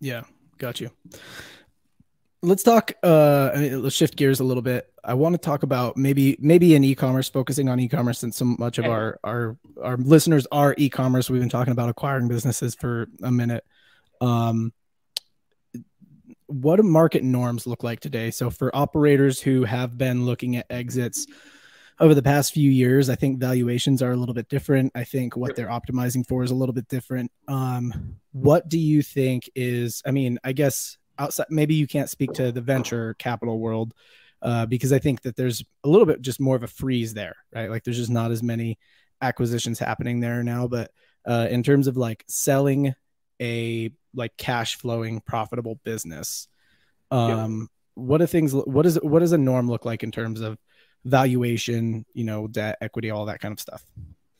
[0.00, 0.22] Yeah,
[0.58, 0.90] got you.
[2.44, 2.92] Let's talk.
[3.04, 4.92] Uh, I mean, let's shift gears a little bit.
[5.04, 8.78] I want to talk about maybe maybe in e-commerce, focusing on e-commerce, since so much
[8.78, 11.30] of our our our listeners are e-commerce.
[11.30, 13.64] We've been talking about acquiring businesses for a minute.
[14.20, 14.72] Um,
[16.46, 18.30] what do market norms look like today?
[18.32, 21.26] So for operators who have been looking at exits
[22.00, 24.92] over the past few years, I think valuations are a little bit different.
[24.94, 27.30] I think what they're optimizing for is a little bit different.
[27.46, 30.02] Um, what do you think is?
[30.04, 33.94] I mean, I guess outside maybe you can't speak to the venture capital world
[34.42, 37.36] uh, because I think that there's a little bit just more of a freeze there,
[37.54, 37.70] right?
[37.70, 38.78] Like there's just not as many
[39.20, 40.66] acquisitions happening there now.
[40.66, 40.90] But
[41.26, 42.94] uh, in terms of like selling
[43.40, 46.48] a like cash flowing profitable business,
[47.10, 48.52] um, what do things?
[48.52, 50.58] What is what does a norm look like in terms of
[51.04, 52.04] valuation?
[52.12, 53.84] You know, debt, equity, all that kind of stuff.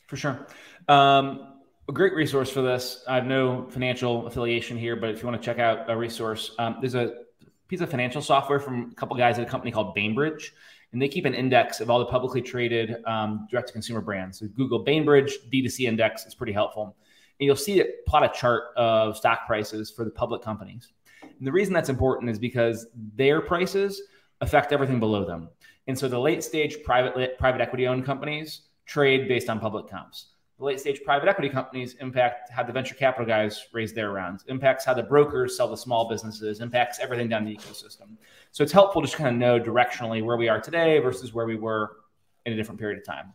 [0.08, 0.46] For sure.
[0.88, 1.51] Um,
[1.88, 3.02] a great resource for this.
[3.08, 6.52] I have no financial affiliation here, but if you want to check out a resource,
[6.58, 7.14] um, there's a
[7.68, 10.54] piece of financial software from a couple guys at a company called Bainbridge,
[10.92, 14.38] and they keep an index of all the publicly traded um, direct to consumer brands.
[14.38, 16.96] So Google Bainbridge D2C index is pretty helpful.
[17.40, 20.92] And you'll see it plot a chart of stock prices for the public companies.
[21.22, 24.02] And the reason that's important is because their prices
[24.40, 25.48] affect everything below them.
[25.88, 30.31] And so the late stage private private equity owned companies trade based on public comps.
[30.62, 34.44] The late stage private equity companies impact how the venture capital guys raise their rounds,
[34.46, 38.16] impacts how the brokers sell the small businesses, impacts everything down the ecosystem.
[38.52, 41.46] So it's helpful to just kind of know directionally where we are today versus where
[41.46, 41.96] we were
[42.46, 43.34] in a different period of time.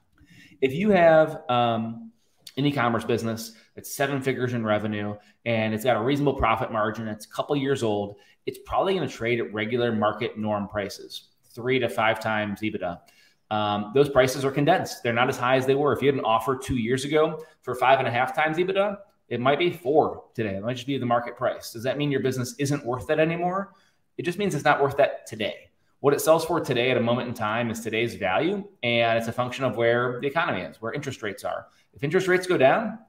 [0.62, 2.14] If you have um,
[2.56, 7.10] an e-commerce business that's seven figures in revenue and it's got a reasonable profit margin,
[7.10, 8.16] it's a couple years old,
[8.46, 13.02] it's probably going to trade at regular market norm prices, three to five times EBITDA.
[13.50, 15.04] Um, those prices are condensed.
[15.04, 15.94] They're not as high as they were.
[15.94, 18.98] If you had an offer two years ago for five and a half times EBITDA,
[19.30, 20.56] it might be four today.
[20.56, 21.72] It might just be the market price.
[21.72, 23.74] Does that mean your business isn't worth that anymore?
[24.18, 25.70] It just means it's not worth that today.
[26.00, 29.28] What it sells for today at a moment in time is today's value, and it's
[29.28, 31.68] a function of where the economy is, where interest rates are.
[31.94, 33.00] If interest rates go down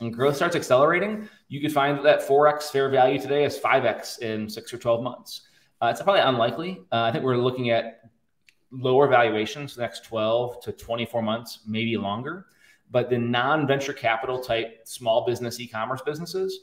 [0.00, 4.20] and growth starts accelerating, you could find that that 4x fair value today is 5x
[4.20, 5.42] in six or 12 months.
[5.82, 6.82] Uh, it's probably unlikely.
[6.92, 8.09] Uh, I think we're looking at
[8.70, 12.46] lower valuations the next 12 to 24 months, maybe longer.
[12.90, 16.60] But the non venture capital type small business e commerce businesses,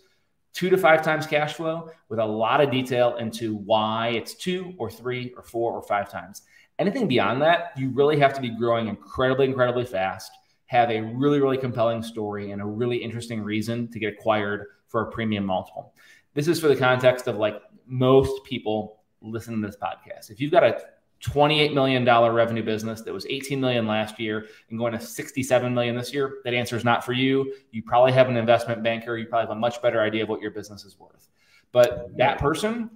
[0.53, 4.73] two to five times cash flow with a lot of detail into why it's two
[4.77, 6.41] or three or four or five times.
[6.79, 10.31] Anything beyond that, you really have to be growing incredibly, incredibly fast,
[10.67, 15.01] have a really, really compelling story and a really interesting reason to get acquired for
[15.01, 15.93] a premium multiple.
[16.33, 20.29] This is for the context of like most people listening to this podcast.
[20.29, 20.81] If you've got a
[21.21, 25.95] $28 million revenue business that was 18 million last year and going to 67 million
[25.95, 27.53] this year, that answer is not for you.
[27.71, 29.17] You probably have an investment banker.
[29.17, 31.29] You probably have a much better idea of what your business is worth.
[31.71, 32.89] But that person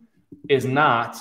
[0.49, 1.17] is not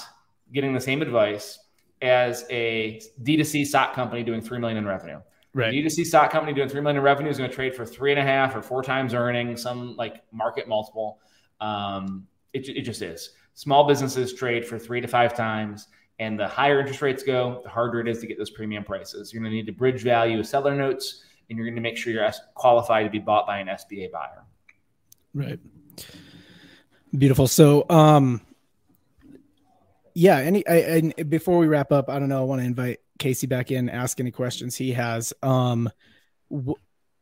[0.53, 1.59] getting the same advice
[2.03, 5.21] as a D2C stock company doing 3 million in revenue.
[5.53, 5.75] Right.
[5.75, 8.13] A D2C stock company doing 3 million in revenue is going to trade for three
[8.13, 11.19] and a half or four times earnings, some like market multiple.
[11.61, 13.31] Um, it, it just is.
[13.55, 15.89] Small businesses trade for three to five times
[16.21, 19.33] and the higher interest rates go, the harder it is to get those premium prices.
[19.33, 22.13] You're going to need to bridge value seller notes, and you're going to make sure
[22.13, 24.45] you're qualified to be bought by an SBA buyer.
[25.33, 25.59] Right.
[27.17, 27.49] Beautiful.
[27.49, 28.43] So, um,
[30.15, 30.37] yeah.
[30.37, 32.41] Any, I, I, before we wrap up, I don't know.
[32.41, 35.33] I want to invite Casey back in, ask any questions he has.
[35.43, 35.89] Um,
[36.51, 36.75] w-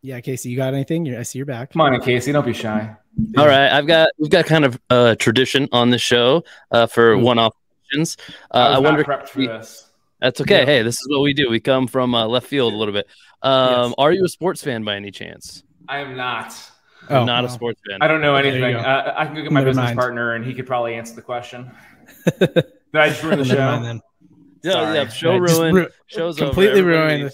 [0.02, 1.06] yeah, Casey, you got anything?
[1.06, 1.72] You're, I see you're back.
[1.72, 2.32] Come on, in, Casey.
[2.32, 2.96] Don't be shy.
[3.36, 7.16] All right, I've got we've got kind of a tradition on the show uh, for
[7.16, 7.54] one-off
[7.88, 8.16] questions.
[8.52, 9.04] Uh, I, I wonder.
[9.04, 9.90] Prepped for this.
[10.20, 10.60] That's okay.
[10.60, 10.66] Yeah.
[10.66, 11.48] Hey, this is what we do.
[11.48, 13.06] We come from uh, left field a little bit.
[13.42, 13.94] Um, yes.
[13.98, 15.62] Are you a sports fan by any chance?
[15.88, 16.54] I am not.
[17.08, 17.46] I'm oh, not no.
[17.46, 17.98] a sports fan.
[18.02, 18.74] I don't know anything.
[18.74, 19.98] Uh, I can go get my Never business mind.
[19.98, 21.70] partner, and he could probably answer the question.
[22.38, 22.64] Did
[22.94, 23.56] I just ruin the show?
[23.56, 24.00] Mind,
[24.62, 25.08] yeah, yeah.
[25.08, 25.76] Show ruined.
[25.76, 27.30] Ru- Show's completely ruined.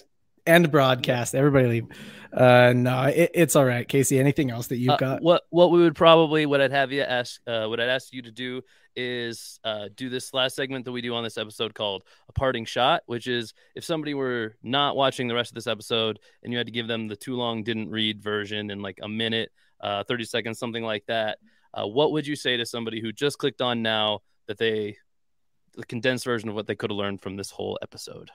[0.46, 1.34] End broadcast.
[1.34, 1.86] Everybody leave.
[2.32, 4.18] Uh, no, it, it's all right, Casey.
[4.18, 5.22] Anything else that you've uh, got?
[5.22, 8.22] What What we would probably what I'd have you ask, uh, what I'd ask you
[8.22, 8.62] to do
[8.96, 12.64] is uh, do this last segment that we do on this episode called a parting
[12.64, 16.58] shot, which is if somebody were not watching the rest of this episode and you
[16.58, 20.04] had to give them the too long didn't read version in like a minute, uh,
[20.04, 21.38] 30 seconds, something like that,
[21.72, 24.96] uh, what would you say to somebody who just clicked on now that they,
[25.74, 28.30] the condensed version of what they could have learned from this whole episode?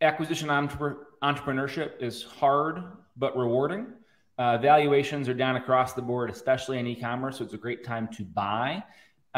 [0.00, 2.82] Acquisition entrepreneurship is hard
[3.16, 3.86] but rewarding.
[4.38, 7.38] Uh, valuations are down across the board, especially in e-commerce.
[7.38, 8.84] So it's a great time to buy.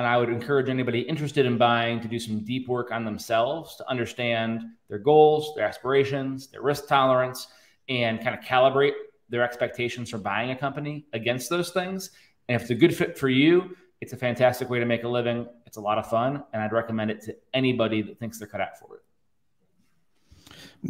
[0.01, 3.77] And I would encourage anybody interested in buying to do some deep work on themselves
[3.77, 7.49] to understand their goals, their aspirations, their risk tolerance,
[7.87, 8.95] and kind of calibrate
[9.29, 12.13] their expectations for buying a company against those things.
[12.49, 15.09] And if it's a good fit for you, it's a fantastic way to make a
[15.09, 15.47] living.
[15.67, 16.45] It's a lot of fun.
[16.55, 19.03] And I'd recommend it to anybody that thinks they're cut out for it.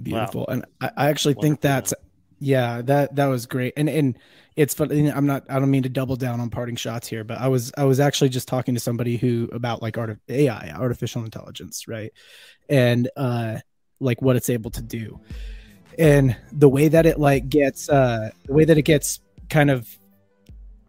[0.04, 0.42] Beautiful.
[0.46, 0.54] Wow.
[0.54, 1.42] And I, I actually Wonderful.
[1.42, 1.94] think that's
[2.38, 3.74] yeah, that that was great.
[3.76, 4.16] And and
[4.60, 5.10] it's funny.
[5.10, 5.44] I'm not.
[5.48, 7.98] I don't mean to double down on parting shots here, but I was I was
[7.98, 12.12] actually just talking to somebody who about like art of AI, artificial intelligence, right?
[12.68, 13.60] And uh,
[14.00, 15.18] like what it's able to do,
[15.98, 19.88] and the way that it like gets uh, the way that it gets kind of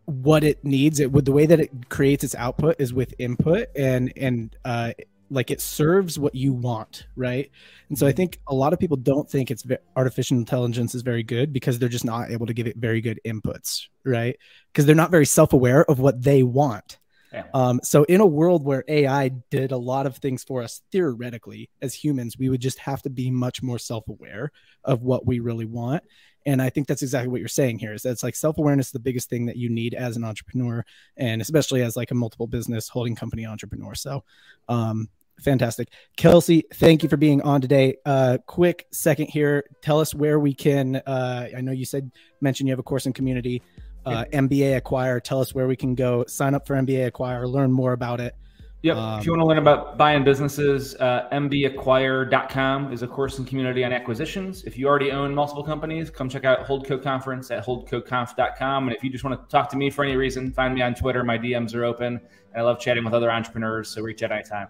[0.04, 3.68] what it needs it with the way that it creates its output is with input
[3.78, 4.92] and and uh
[5.32, 7.50] like it serves what you want right?
[7.90, 8.18] And so i mm-hmm.
[8.18, 9.66] think a lot of people don't think it's
[9.96, 13.20] artificial intelligence is very good because they're just not able to give it very good
[13.26, 14.38] inputs right?
[14.72, 16.98] Because they're not very self-aware of what they want.
[17.34, 17.46] Yeah.
[17.54, 21.70] um, so in a world where ai did a lot of things for us theoretically
[21.82, 24.52] as humans we would just have to be much more self-aware
[24.84, 26.04] of what we really want.
[26.46, 28.92] And i think that's exactly what you're saying here is that it's like self-awareness is
[28.92, 30.84] the biggest thing that you need as an entrepreneur
[31.16, 33.96] and especially as like a multiple business holding company entrepreneur.
[33.96, 34.26] So
[34.68, 35.08] um,
[35.42, 35.90] fantastic.
[36.18, 37.96] Kelcey, thank you for being on today.
[38.06, 39.66] Uh, quick second here.
[39.82, 40.98] Tell us where we can.
[40.98, 42.12] Uh, I know you said
[42.42, 43.62] mention you have a course in community.
[44.06, 45.20] uh, MBA Acquire.
[45.20, 48.36] Tell us where we can go sign up for MBA Acquire, learn more about it.
[48.84, 48.98] Yep.
[48.98, 53.46] Um, if you want to learn about buying businesses, uh, mbacquire.com is a course in
[53.46, 54.64] community on acquisitions.
[54.64, 58.88] If you already own multiple companies, come check out Holdco Conference at holdcoconf.com.
[58.88, 60.96] And if you just want to talk to me for any reason, find me on
[60.96, 61.24] Twitter.
[61.24, 62.20] My DMs are open.
[62.54, 63.90] And I love chatting with other entrepreneurs.
[63.90, 64.68] So reach out anytime.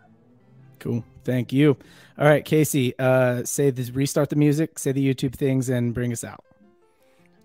[0.82, 1.06] Cool.
[1.24, 1.78] Thank you.
[2.18, 6.12] All right, Casey, uh, say this, restart the music, say the YouTube things, and bring
[6.12, 6.44] us out.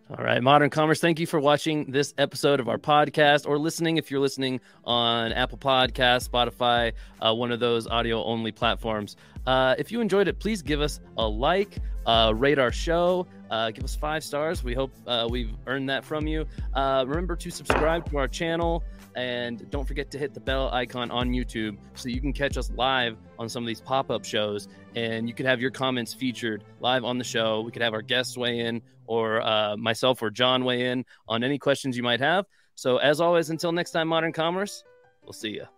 [0.08, 3.98] All right, Modern Commerce, thank you for watching this episode of our podcast or listening
[3.98, 9.16] if you're listening on Apple Podcasts, Spotify, uh, one of those audio only platforms.
[9.46, 13.70] Uh, if you enjoyed it, please give us a like, uh, rate our show, uh,
[13.70, 14.64] give us five stars.
[14.64, 16.46] We hope uh, we've earned that from you.
[16.72, 18.82] Uh, remember to subscribe to our channel.
[19.16, 22.70] And don't forget to hit the bell icon on YouTube so you can catch us
[22.76, 24.68] live on some of these pop up shows.
[24.94, 27.62] And you could have your comments featured live on the show.
[27.62, 31.42] We could have our guests weigh in, or uh, myself or John weigh in on
[31.42, 32.44] any questions you might have.
[32.74, 34.84] So, as always, until next time, Modern Commerce,
[35.22, 35.75] we'll see you.